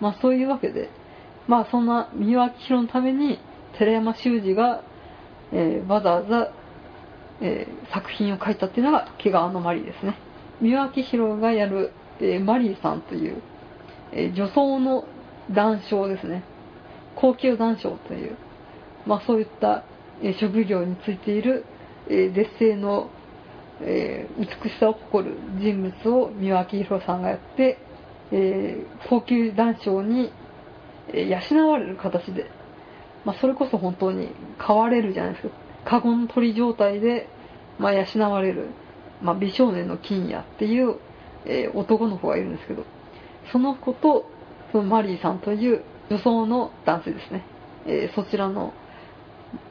[0.00, 0.90] まあ、そういうわけで、
[1.46, 3.38] まあ、そんな三輪明宏のために、
[3.78, 4.82] 寺山修司が、
[5.52, 6.52] えー、わざわざ、
[7.40, 10.16] えー、作品を書いたっていうのが、毛皮のマリーですね。
[10.60, 13.42] 三輪明宏がやる、えー、マリーさんという、
[14.12, 15.04] え女装の
[15.50, 16.42] 談笑ですね。
[17.16, 18.36] 高級談笑という、
[19.06, 19.84] まあ、そういった、
[20.38, 21.64] 職業についている、
[22.10, 23.10] え絶世の
[23.82, 27.78] え、美しさを誇る人物を三輪明宏さんがやって、
[28.30, 30.32] え、高級男性に、
[31.12, 32.50] え養われる形で、
[33.24, 34.28] まあ、それこそ本当に
[34.64, 35.54] 変われるじゃないですか。
[35.84, 37.28] カゴの鳥状態で、
[37.78, 38.68] まあ、養われる、
[39.22, 40.96] まあ、美少年の金也っていう、
[41.46, 42.84] え、男の子がいるんですけど、
[43.50, 44.26] その子と、
[44.72, 47.44] そのマリーさんという女装の男性ですね。
[47.86, 48.74] え、そちらの、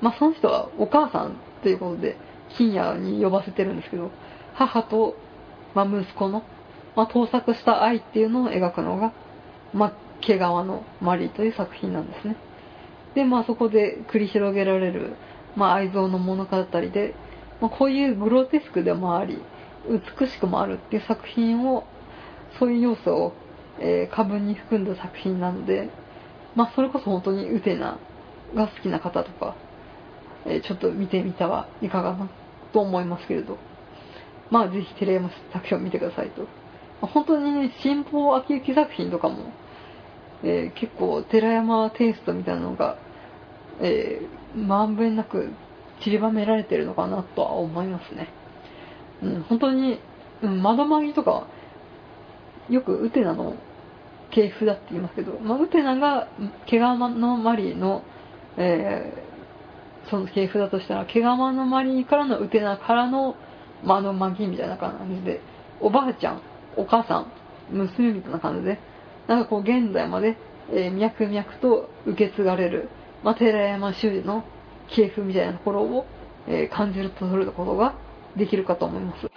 [0.01, 2.17] まあ、その人はお母さんということで、
[2.57, 4.11] 金也に呼ばせてるんですけど、
[4.53, 5.15] 母と、
[5.75, 6.43] まあ、息子の、
[6.95, 9.13] まあ、盗作した愛っていうのを描くのが、
[9.73, 12.35] まあ、毛皮のマリーという作品なんですね。
[13.15, 15.15] で、まあそこで繰り広げられる、
[15.55, 17.15] まあ愛憎の物語で、
[17.61, 19.41] まあ、こういうグロテスクでもあり、
[20.19, 21.85] 美しくもあるっていう作品を、
[22.59, 23.33] そういう要素を、
[23.79, 25.89] えー、過分に含んだ作品なので、
[26.55, 27.97] まあそれこそ本当にウテナ
[28.55, 29.55] が好きな方とか、
[30.45, 32.29] え、ちょっと見てみてはいかがな
[32.73, 33.57] と思いますけれど、
[34.49, 36.47] まあぜひテレマ作品を見てくださいと。
[37.07, 39.53] 本当にね、新法秋行作品とかも、
[40.43, 42.97] えー、結構寺山テイストみたいなのが、
[43.81, 45.49] えー、まんべんなく
[46.03, 48.27] 散りばめられてるのかなとは思いますね。
[49.21, 49.99] うん、本当に、
[50.41, 51.47] うん、窓マギとか、
[52.69, 53.55] よくウテナの
[54.31, 56.27] 系譜だって言いますけど、まあ、ウテナが
[56.67, 58.03] 毛皮のマリーの、
[58.57, 59.28] えー、
[60.10, 63.36] その系譜だとしたら、毛皮のマリーからのウテナからの
[63.84, 65.41] 窓マギみたいな感じで、
[65.80, 66.41] おばあちゃん、
[66.76, 67.32] お母さん、
[67.72, 68.80] 娘みたいな感じで、
[69.28, 70.38] なんかこう現代まで、
[70.72, 72.89] えー、脈々と受け継がれる、
[73.24, 74.43] まあ、寺山修司の
[74.89, 76.05] 系譜みたいなところを、
[76.47, 77.95] えー、感じるとすることが
[78.36, 79.28] できるかと思います。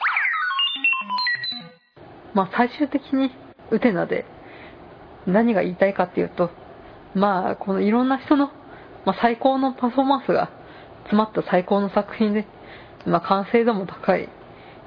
[2.34, 3.30] まあ最終的に
[3.70, 4.24] ウテナで
[5.26, 6.50] 何が言いたいかっていうと、
[7.14, 8.50] まあこのいろんな人の、
[9.04, 10.50] まあ、最高のパフォーマンスが
[11.04, 12.46] 詰まった最高の作品で、
[13.06, 14.28] まあ完成度も高い、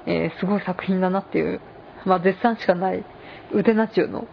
[0.06, 1.60] えー、すごい作品だなっていう、
[2.04, 3.04] まあ絶賛しかない
[3.52, 4.26] ウテナ中の、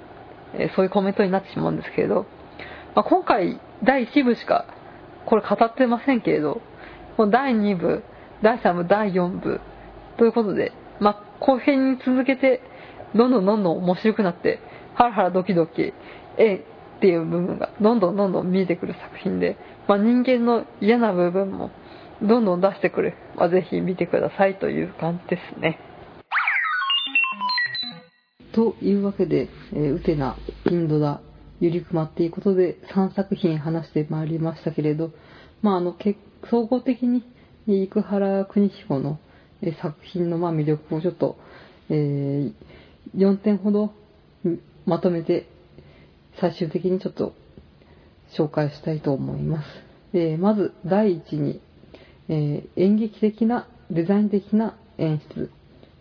[0.54, 2.26] えー、そういうコメントになってしまうんですけれど、
[2.96, 4.66] まあ、今回第1部しか
[5.26, 6.62] これ語ってませんけれど、
[7.18, 8.04] この第2部、
[8.42, 9.62] 第3部、第4部、
[10.18, 12.62] ということで、まあ、後編に続けて、
[13.16, 14.60] どんどんどんどん面白くなって、
[14.96, 15.94] ハラハラドキドキ、
[16.38, 16.56] え
[16.98, 19.58] っていう部分がどんどんどんどん見えてくる作品で、
[19.88, 21.72] まあ、人間の嫌な部分も
[22.22, 23.16] どんどん出してくる。
[23.36, 25.80] まあ、ぜひ見てくださいという感じですね。
[28.54, 30.38] というわけで、えー、ウテナ、
[30.70, 31.22] インドだ、
[31.60, 35.12] ゆりくまっていうことで3作品話してまいりましたけれど、
[35.62, 35.96] まあ、あの、
[36.50, 37.24] 総合的に
[37.68, 39.20] 生原邦彦の
[39.82, 41.38] 作品のま魅力をちょっと、
[41.90, 42.54] えー、
[43.16, 43.94] 4点ほど
[44.86, 45.48] まとめて
[46.40, 47.34] 最終的にちょっと
[48.38, 49.68] 紹介したいと思います。
[50.14, 51.62] え、まず第一に、
[52.30, 55.50] えー、演劇的なデザイン的な演出。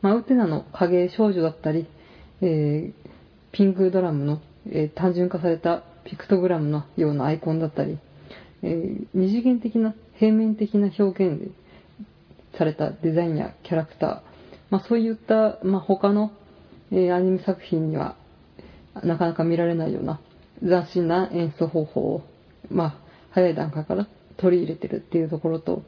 [0.00, 1.86] まあ、ウテナの影少女だったり、
[2.40, 2.92] えー、
[3.52, 7.98] ピンクドラムのえー、単純化されたピクトグラムのようなアイコンだったり、
[8.62, 11.50] え、二次元的な平面的な表現で
[12.56, 14.20] されたデザインやキャラクター、
[14.70, 16.32] まあ、そういった、まあ、他の、
[16.92, 18.16] え、アニメ作品には
[19.02, 20.20] なかなか見られないような
[20.62, 22.22] 斬新な演出方法を、
[22.70, 22.94] まあ、
[23.30, 24.06] 早い段階から
[24.36, 25.82] 取り入れてるっていうところと、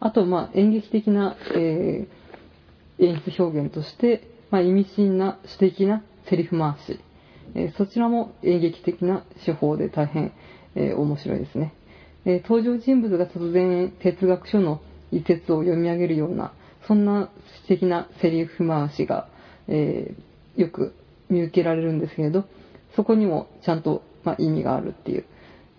[0.00, 7.00] あと、まあ、演劇的な、えー、演出表現として、まあ、意味深な詩的なセリフ回し、
[7.54, 10.32] えそちらも演劇的な手法で大変、
[10.74, 11.72] え面白いですね。
[12.24, 14.80] え登場人物が突然哲学書の
[15.12, 16.52] 一節を読み上げるような、
[16.86, 17.30] そんな
[17.62, 19.28] 素敵なセリフ回しが、
[19.68, 20.94] えー、よく
[21.30, 22.44] 見受けられるんですけれど、
[22.96, 25.24] そこにもちゃんと、まあ、意味があるっていう。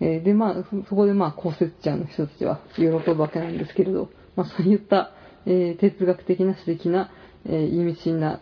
[0.00, 0.54] えー、で、まあ、
[0.88, 5.10] そこでまあ、骨折ちゃんの人たちは喜ぶわけなんですけれど、まあ、そういった、
[5.44, 7.10] えー、哲学的な素敵な、
[7.44, 8.40] えー、意味深な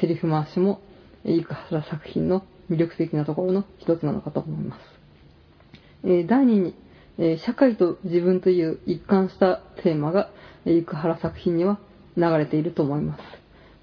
[0.00, 0.80] セリフ回しも、
[1.24, 4.80] 生原作品の魅力的なところの一つなのかと思います。
[6.04, 6.74] え第2に、
[7.18, 10.30] え社会と自分という一貫したテーマが、
[10.64, 11.78] 生原作品には
[12.16, 13.22] 流れていると思います。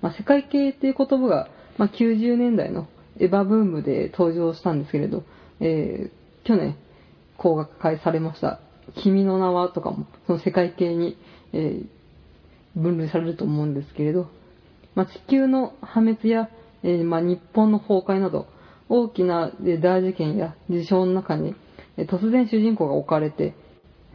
[0.01, 2.87] まあ、世界系っていう言葉が、まあ、90年代の
[3.19, 5.23] エヴァブームで登場したんですけれど、
[5.59, 6.77] えー、去年
[7.37, 8.59] 公開されました
[9.03, 11.17] 君の名はとかもその世界系に、
[11.53, 11.87] えー、
[12.75, 14.29] 分類されると思うんですけれど、
[14.95, 16.49] まあ、地球の破滅や
[16.83, 18.47] えー、まあ、日本の崩壊など、
[18.89, 19.51] 大きな
[19.81, 21.55] 大事件や事象の中に、
[21.97, 23.55] 突然主人公が置かれて、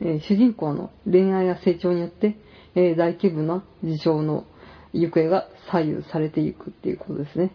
[0.01, 2.37] え主人公の恋愛や成長によって、
[2.75, 4.47] え大規模な事象の
[4.93, 7.53] 行方が左右されていくっていうことですね。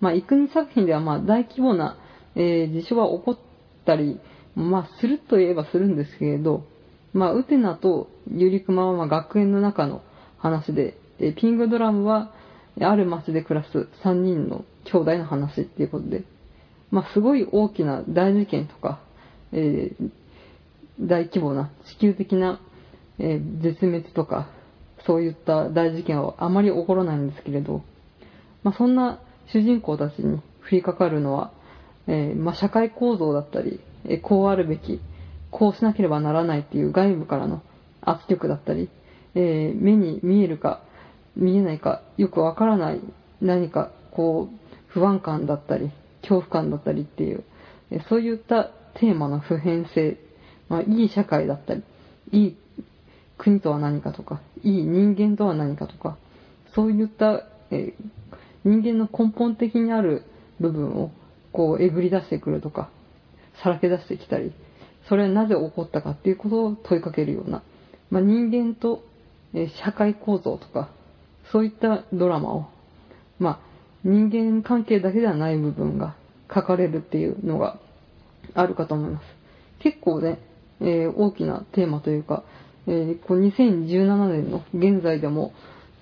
[0.00, 1.96] まあ、幾人作品ではまあ大規模な、
[2.36, 3.38] え事象は起こっ
[3.84, 4.20] たり、
[4.54, 6.64] まあ、すると言えばするんですけれど、
[7.12, 10.02] まあ、ウテナとユリクマはまあ学園の中の
[10.38, 12.32] 話で、えピングドラムは、
[12.80, 16.24] ある町で暮らす3人の兄弟の話っていうことで、
[16.90, 19.00] まあ、すごい大きな大事件とか、
[19.52, 20.10] えー、
[21.00, 22.60] 大規模な地球的な、
[23.18, 24.48] えー絶滅とか、
[25.06, 27.82] そういった大事件はあまり起こらないんですけれど、
[28.62, 29.20] まあ、そんな
[29.52, 30.42] 主人公たちに降
[30.72, 31.52] りかかるのは、
[32.06, 35.00] えーまあ、社会構造だったり、えこうあるべき、
[35.50, 37.62] こうしなければならないっていう外部からの
[38.02, 38.88] 圧力だったり、
[39.34, 40.82] えー目に見えるか
[41.36, 43.00] 見えないかよくわからない
[43.40, 45.90] 何かこう不安感だったり
[46.22, 47.44] 恐怖感だったりっていう、
[47.90, 48.64] えそういった
[48.94, 50.18] テーマの普遍性、
[50.68, 51.82] まあ、いい社会だったり
[52.32, 52.56] いい
[53.38, 56.16] 国とは何かとかいい人間とは何かとか
[56.74, 58.23] そういった、えー
[58.64, 60.24] 人間の根本的にある
[60.60, 61.10] 部分を
[61.52, 62.90] こうえぐり出してくるとか
[63.62, 64.52] さらけ出してきたり
[65.08, 67.62] それはなぜ起こったかっていうことを問いかけるような、
[68.10, 69.04] まあ、人間と
[69.54, 70.90] え社会構造とか
[71.52, 72.66] そういったドラマを、
[73.38, 73.60] まあ、
[74.02, 76.16] 人間関係だけではない部分が
[76.52, 77.78] 書かれるっていうのが
[78.54, 79.24] あるかと思います。
[79.80, 80.38] 結構ね、
[80.80, 82.42] えー大きなテーマというか、
[82.86, 85.52] えーこう2017年の現在でも、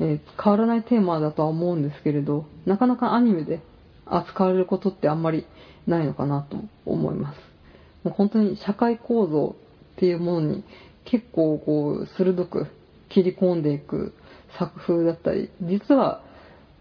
[0.03, 3.61] えー変わらないテーマだとは思うんですけれど、なかなかアニメで
[4.05, 5.46] 扱われることってあんまり
[5.86, 7.38] ないのかなと思います。
[8.03, 9.55] もう本当に社会構造
[9.94, 10.64] っていうものに
[11.05, 12.66] 結構こう鋭く
[13.11, 14.14] 切り込んでいく
[14.59, 16.22] 作風だったり、実は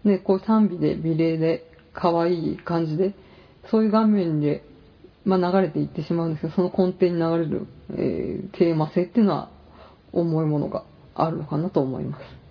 [0.04, 3.14] ね、こう賛美で美麗で可愛い感じで、
[3.70, 4.64] そういう画面で、
[5.24, 9.50] まあ、流れていってしまうんですけど、その根底に流れる、えーテーマ性っていうのは
[10.12, 12.41] 重いものがあるのかなと思います。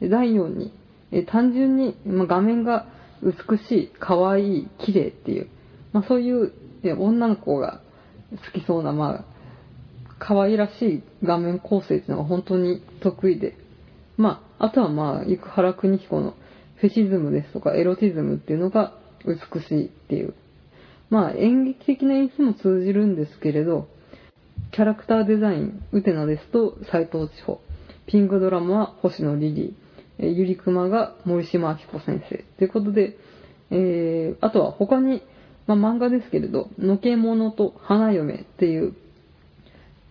[0.00, 0.72] 第4に、
[1.12, 2.86] え単純に、ま、画面が
[3.22, 5.48] 美しい、可愛い、綺麗っていう、
[5.92, 7.80] まあ、そういう、え女の子が
[8.30, 13.56] 好きそうな、まあ、可愛らしい画面構成っていうのが本当に得意で、
[14.16, 16.34] まあ、あとはまあ、生原邦彦の
[16.76, 20.34] フェシズムですとかエロティズムっていうのが美しいっていう。
[21.10, 23.88] まあ、演劇的な演出も通じるんですけれど、
[24.72, 27.60] キャラクターデザイン、ウテナですと斎藤千穂、
[28.06, 29.83] ピンクドラマは星野リリー、
[30.18, 33.16] えーゆりくまが森島明子先生ということで、
[33.70, 35.22] えー、あとは他に、
[35.66, 38.94] まあ漫画ですけれど、のけものと花嫁っていう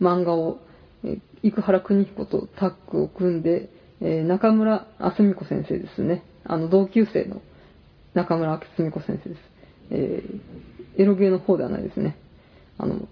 [0.02, 0.60] 漫画を、
[1.04, 3.70] えー生原邦彦とタッグを組んで、
[4.02, 6.24] えー中村あすみ子先生ですね。
[6.46, 7.42] あの、同級生の
[8.14, 9.42] 中村あすみ子先生です。
[9.92, 12.18] えー、エロゲーの方ではないですね。
[12.78, 13.08] あの、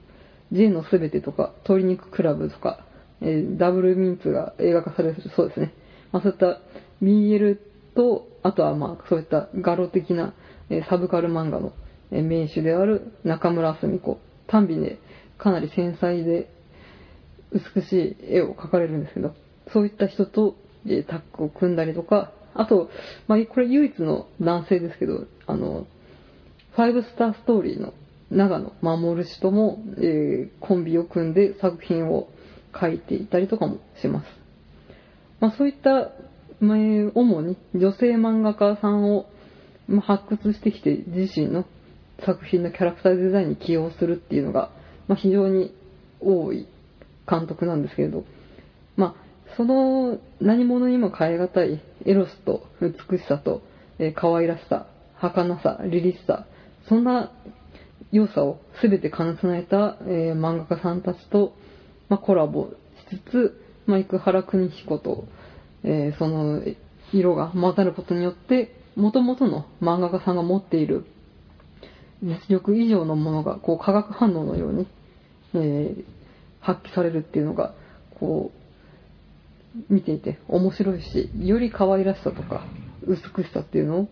[0.51, 2.85] J のすべてとか、鶏肉クラブとか、
[3.21, 5.73] えーダブルミンツが映画化されるそうですね。
[6.11, 6.59] まあそういった
[7.03, 7.57] BL
[7.95, 10.33] と、あとはまあそういったガロ的な、
[10.69, 11.73] えサブカル漫画の、
[12.11, 14.19] え名手である中村あすみ子。
[14.47, 14.99] 単美で
[15.37, 16.49] かなり繊細で
[17.75, 19.33] 美しい絵を描かれるんですけど、
[19.73, 20.55] そういった人と、
[20.87, 22.89] えタッグを組んだりとか、あと、
[23.27, 25.87] まあこれ唯一の男性ですけど、あの、
[26.75, 27.93] ファイブスターストーリーの
[28.29, 32.29] 長野守氏とも、えーコンビを組んで作品を
[32.79, 34.40] 書いていたりとかもします。
[35.41, 36.11] まあそういった、
[36.63, 39.25] まあえー主に女性漫画家さんを、
[39.87, 41.65] まあ、発掘してきて自身の
[42.25, 44.71] 作品のキャラクターデザインに起用するっていうのが、
[45.07, 45.75] まあ非常に
[46.21, 46.67] 多い
[47.29, 48.23] 監督なんですけれど、
[48.95, 53.63] まあその何者にも変え難いエロスと美しさと、
[53.97, 54.85] えー可愛らしさ、
[55.15, 56.45] 儚さ、凛々しさ、
[56.87, 57.31] そんな
[58.11, 61.55] 要素を全て兼ね備えた、えー漫画家さんたちと、
[62.09, 62.69] まあ、コラボ
[63.09, 65.25] しつつ、まあ、生原邦彦と、
[65.83, 66.61] えーその
[67.13, 71.05] 色が混ざることによって、元々の漫画家さんが持っている
[72.21, 74.87] 実力以上のものが、こう、化学反応のように、
[75.55, 76.03] えー
[76.61, 77.73] 発揮されるっていうのが、
[78.19, 78.51] こ
[79.89, 82.65] う、見ていて面白いし、より可愛らしさとか、
[83.07, 84.07] 美しさっていうのを、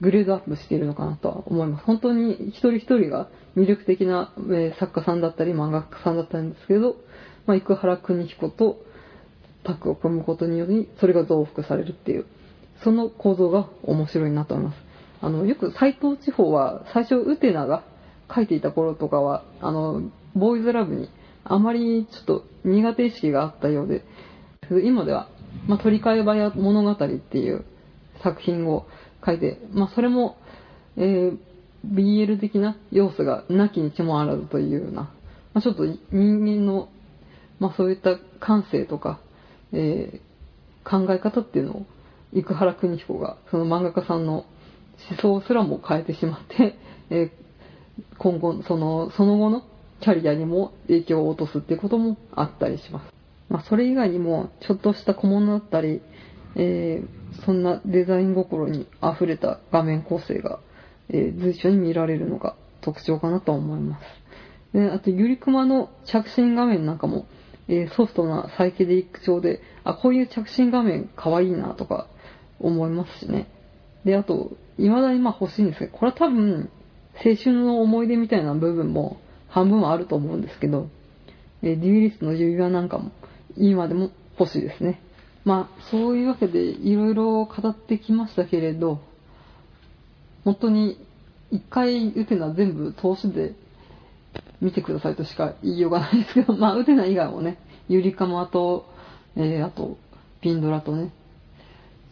[0.00, 1.84] グレードアップしているのかなとは思います。
[1.84, 6.96] 本当に一人一人が魅力的な、え作家さんだったり漫画家さんだったんですけど、
[7.46, 8.78] まあ、生原邦彦と
[9.64, 12.26] タッグを組むことにより、それが増幅されるっていう、
[12.82, 14.78] その構造が面白いなと思います。
[15.20, 17.84] あの、よく斎藤地方は、最初、ウテナが
[18.34, 20.02] 書いていた頃とかは、あの、
[20.34, 21.08] ボーイズラブに
[21.44, 24.04] あまりちょっと苦手意識があったようで、
[24.84, 25.28] 今では、
[25.66, 27.64] まあ、取り替え早物語っていう
[28.22, 28.86] 作品を
[29.24, 30.36] 書いて、まあ、それも、
[30.96, 31.38] えー
[31.86, 36.88] BL 的な要素がなきにしもあらずというような、まあ、ちょっと人間の、
[37.58, 39.20] まあ、そういった感性とか、
[39.72, 40.26] えー
[40.88, 41.86] 考え方っていうのを、
[42.32, 44.46] 生原邦彦が、その漫画家さんの
[45.10, 46.76] 思想すらも変えてしまって、
[47.10, 47.30] えー
[48.18, 49.62] 今後、その、その後の
[50.00, 53.12] キャリアにも影響を落とすっていうこともあったりします。
[53.48, 56.00] まあ、それ以外にも、ちょっとした小物だったり、
[56.54, 60.60] えーそんなデザイン心に溢れた画面構成が、
[61.08, 64.02] えー随所に見られるのが特徴かなと思います。
[64.72, 67.26] で、あと、ゆりくまの着信画面なんかも、
[67.68, 72.06] えー、ソフトなサイケデリック調で、あ、こういう着信画面可愛いいなとか
[72.60, 73.48] 思いますしね。
[74.04, 76.70] で、あと、未だにまあ欲しいんですけど、これは多分、
[77.14, 80.88] 青春の思い出みたいな部分も半分はあると思うんですけど、
[81.62, 83.10] えー、デュイリストの指輪なんかも
[83.56, 85.00] 今でも欲しいですね。
[85.44, 89.00] まあ、そういうわけでいろいろ語ってきましたけれど、
[90.44, 90.98] 本当に
[91.50, 93.54] 一回ウテナ全部通しで
[94.60, 98.86] 見てくださいとしか言いようがないですけど、 まあ、ウテナ以外もね、ゆりかまと、
[99.36, 99.98] えー、あと、
[100.40, 101.12] ピンドラとね、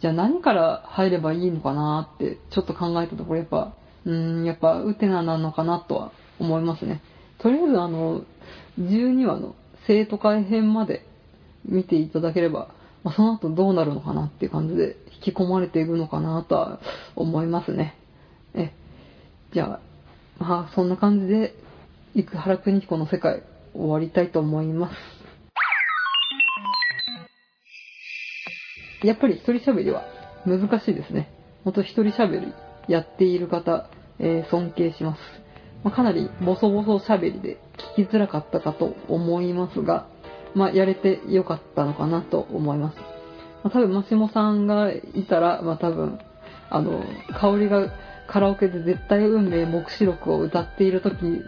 [0.01, 3.73] じゃあ何から入ればいいのかなってちょっと考えたところ、やっぱ、
[4.05, 7.01] うん、やっぱウテナなのかなとは思いますね。
[7.39, 8.21] とりあえずあの、
[8.79, 9.55] 12話の
[9.87, 11.05] 生徒会編まで
[11.65, 12.69] 見ていただければ、
[13.03, 16.79] まあ、その後どうなるのかなっていう感じで引き込まれていくのかなとは
[17.15, 17.95] 思いますね。
[18.53, 18.71] え、
[19.53, 19.79] じゃ
[20.39, 21.55] あ、まあそんな感じで、
[22.15, 23.43] 生原邦彦の世界
[23.73, 24.95] 終わりたいと思います。
[29.05, 30.05] やっぱり一人喋りは
[30.45, 31.29] 難しいですね。
[31.65, 32.53] ほんと一人喋り
[32.87, 33.89] やっている方、
[34.19, 35.19] えー、尊敬します。
[35.83, 37.57] まあ、かなりボソボソ喋りで
[37.97, 40.07] 聞きづらかったかと思いますが、
[40.53, 42.97] まあ、やれてよかったのかなと思います。
[43.61, 46.17] まあ、多分、マシモさんがいたら、まあ、多分、
[46.69, 47.03] あの、
[47.39, 47.91] 香りが
[48.27, 51.43] カラオケで絶対運命目視録を歌っている時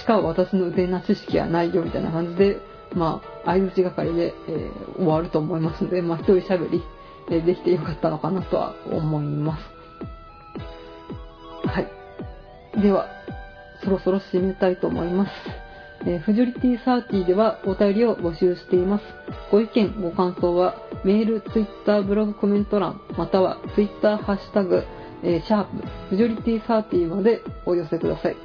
[0.00, 2.58] しか私の腕な知識はないよみたいな感じで、
[2.94, 6.82] まあ、相槌係で、えー、終わると思いますので、まあ、一人喋り、
[7.30, 9.74] えー、できてよかったのかなとは思います。
[11.68, 12.82] はい。
[12.82, 13.06] では、
[13.82, 15.30] そろそろ締めたいと思います。
[16.06, 19.04] えー、フジョリティサーティではお便りを募集しています。
[19.50, 24.84] ご意見、ご感想は、メール、ツイッター、ブログコメント欄、またはツイッター、ハッシュタグ、
[25.24, 28.36] えー、シャープ、フジョリティサーティまでお寄せください。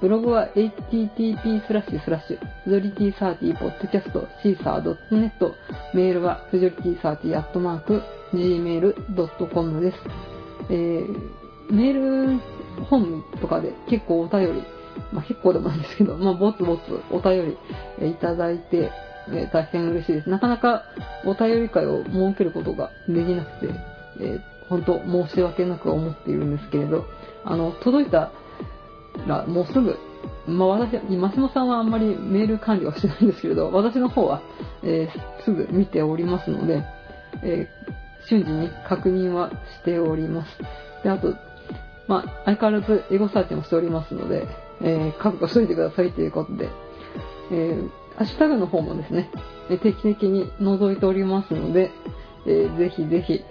[0.00, 5.52] ブログは http スラッシュスラッシュ、フジョリティサーティポッドキャストシーサー .net、
[5.92, 9.98] メールはフジョリティサーティアットマーク、gmail.com です。
[10.70, 12.38] えー、メール
[12.84, 14.62] 本とかで結構お便り、
[15.12, 16.80] まあ結構でもないんですけど、まあぼつぼつ
[17.10, 17.56] お便
[18.00, 18.92] りいただいて、
[19.30, 20.30] えー、大変嬉しいです。
[20.30, 20.84] なかなか
[21.24, 23.74] お便り会を設けることができなくて、
[24.20, 27.06] えー、本当申し訳なく思っているんですけれど、
[27.44, 28.30] あの、届いた
[29.26, 29.98] らもうすぐ、
[30.46, 34.42] まあ私、マシモさんはあんまりメール管理はしてないんですけれど、私の方は、
[34.82, 36.84] えー、すぐ見ておりますので、
[37.42, 39.50] えー、瞬時に確認は
[39.80, 40.58] しております。
[41.02, 41.34] で、あと、
[42.06, 44.46] まあ、相変わらずエゴサーチもしておりますので、
[44.80, 46.68] えー、覚悟しといてくださいということで、
[47.50, 49.30] えー、ハッシュタグの方もですね、
[49.68, 51.90] 定期的に覗いておりますので、
[52.46, 53.44] えー、ぜひぜひ、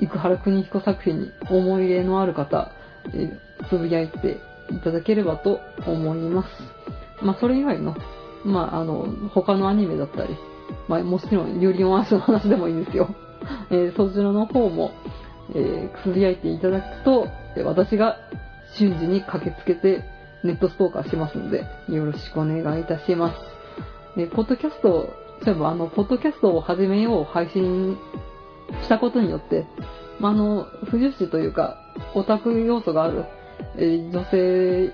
[0.00, 2.72] 生原邦彦作品に思い入れのある方、
[3.14, 3.30] え、
[3.68, 6.48] つぶやいていただければと思います。
[7.24, 7.96] まあ、それ以外の、
[8.44, 10.36] まあ、あの、他のアニメだったり、
[10.88, 13.14] まあ、もちろん、ユリオンアースの話でもいいんですよ。
[13.70, 14.92] えー、そちらの方も、
[15.54, 17.28] えー、つぶやいていただくと、
[17.64, 18.16] 私が
[18.76, 20.04] 瞬時に駆けつけて
[20.42, 23.36] ネットストーカーしますので、よろしくお願いいたします。
[24.16, 25.08] えポッドキャスト、
[25.44, 27.98] 例えばあの、ポッドキャストを始めよう配信
[28.82, 29.66] したことによって、
[30.20, 31.78] まあ、あの、不女子というか、
[32.14, 33.24] オタク要素がある、
[33.76, 34.92] えー、女性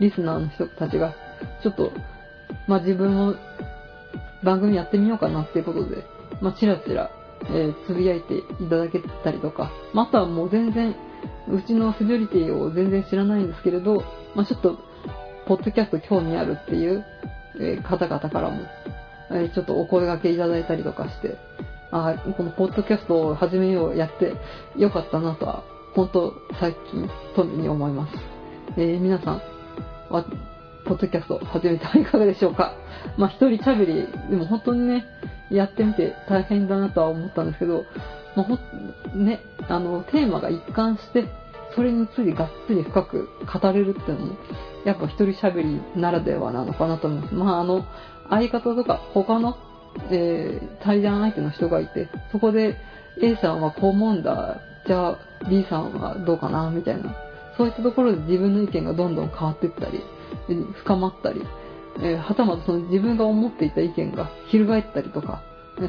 [0.00, 1.14] リスナーの人たちが、
[1.62, 1.92] ちょっと、
[2.66, 3.34] まあ、自分も
[4.44, 6.04] 番組やってみようかなっていうことで、
[6.40, 7.10] まあ、チラチラ、
[7.48, 10.94] えー、つぶやいていただけたりとか、まあ、あとはもう全然、
[11.48, 14.04] うちのフジョリティを全然知らないんですけれど、
[14.34, 14.78] まあ、ちょっと、
[15.46, 17.04] ポッドキャスト興味あるっていう、
[17.60, 18.62] えー、方々からも、
[19.30, 21.36] えー、ちょっとお声掛けいただいたりとかして、
[21.98, 24.34] あこのポッドキャストを始めようやって
[24.76, 25.62] よかったなとは、
[25.94, 28.12] 本当最近、とに思います。
[28.76, 29.42] えー、皆さん、
[30.10, 30.18] ポ
[30.94, 32.74] ッドキャスト始めてはいかがでしょうか？
[33.16, 35.06] まあ、一人喋り、でも本当にね、
[35.50, 37.84] やってみて大変だなとは思ったんですけど、
[38.36, 38.58] まあ、ほ
[39.16, 41.24] ね、あの、テーマが一貫して、
[41.74, 44.34] それについてがっつり深く語れるっていうのも、
[44.84, 47.34] やっぱ一人喋りならではなのかなと思います。
[47.34, 47.86] まあ、あの、
[48.28, 49.56] 相方とか他の、
[50.10, 52.76] えー、対談相手の人がいて、そこで
[53.22, 55.18] A さんはこう思うんだ、じゃあ
[55.48, 57.14] B さんはどうかな、みたいな。
[57.56, 60.02] そういったところで自分の意見がどんどん変わっていったり、
[60.74, 61.42] 深まったり、
[62.02, 65.42] え、はたまたその自分が思っていた意見が翻ったりとか、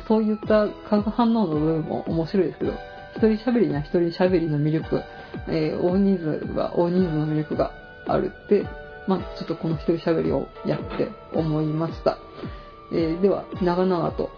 [0.07, 2.73] そういった化学反応の部分も面白いですけど、
[3.15, 5.03] 一人喋りには一人喋りの魅力、
[5.47, 7.71] えー、大人数は大人数の魅力が
[8.07, 8.65] あるって、
[9.07, 12.17] まあ、ちょっとこの一人喋りをやって思いました。
[12.91, 14.29] えー、では、長々と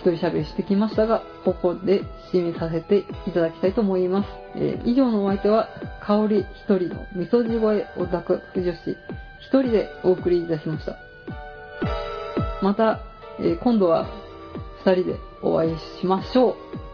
[0.00, 2.02] 一人喋りしてきましたが、ここで
[2.32, 4.28] 締めさせていただきたいと思います。
[4.56, 5.68] えー、以上のお相手は、
[6.00, 8.96] 香り一人の味噌地声オタク女子
[9.40, 10.96] 一人でお送りいたしました。
[12.62, 13.00] また、
[13.38, 14.08] えー今度は
[14.84, 16.87] 2人でお会いしましょう。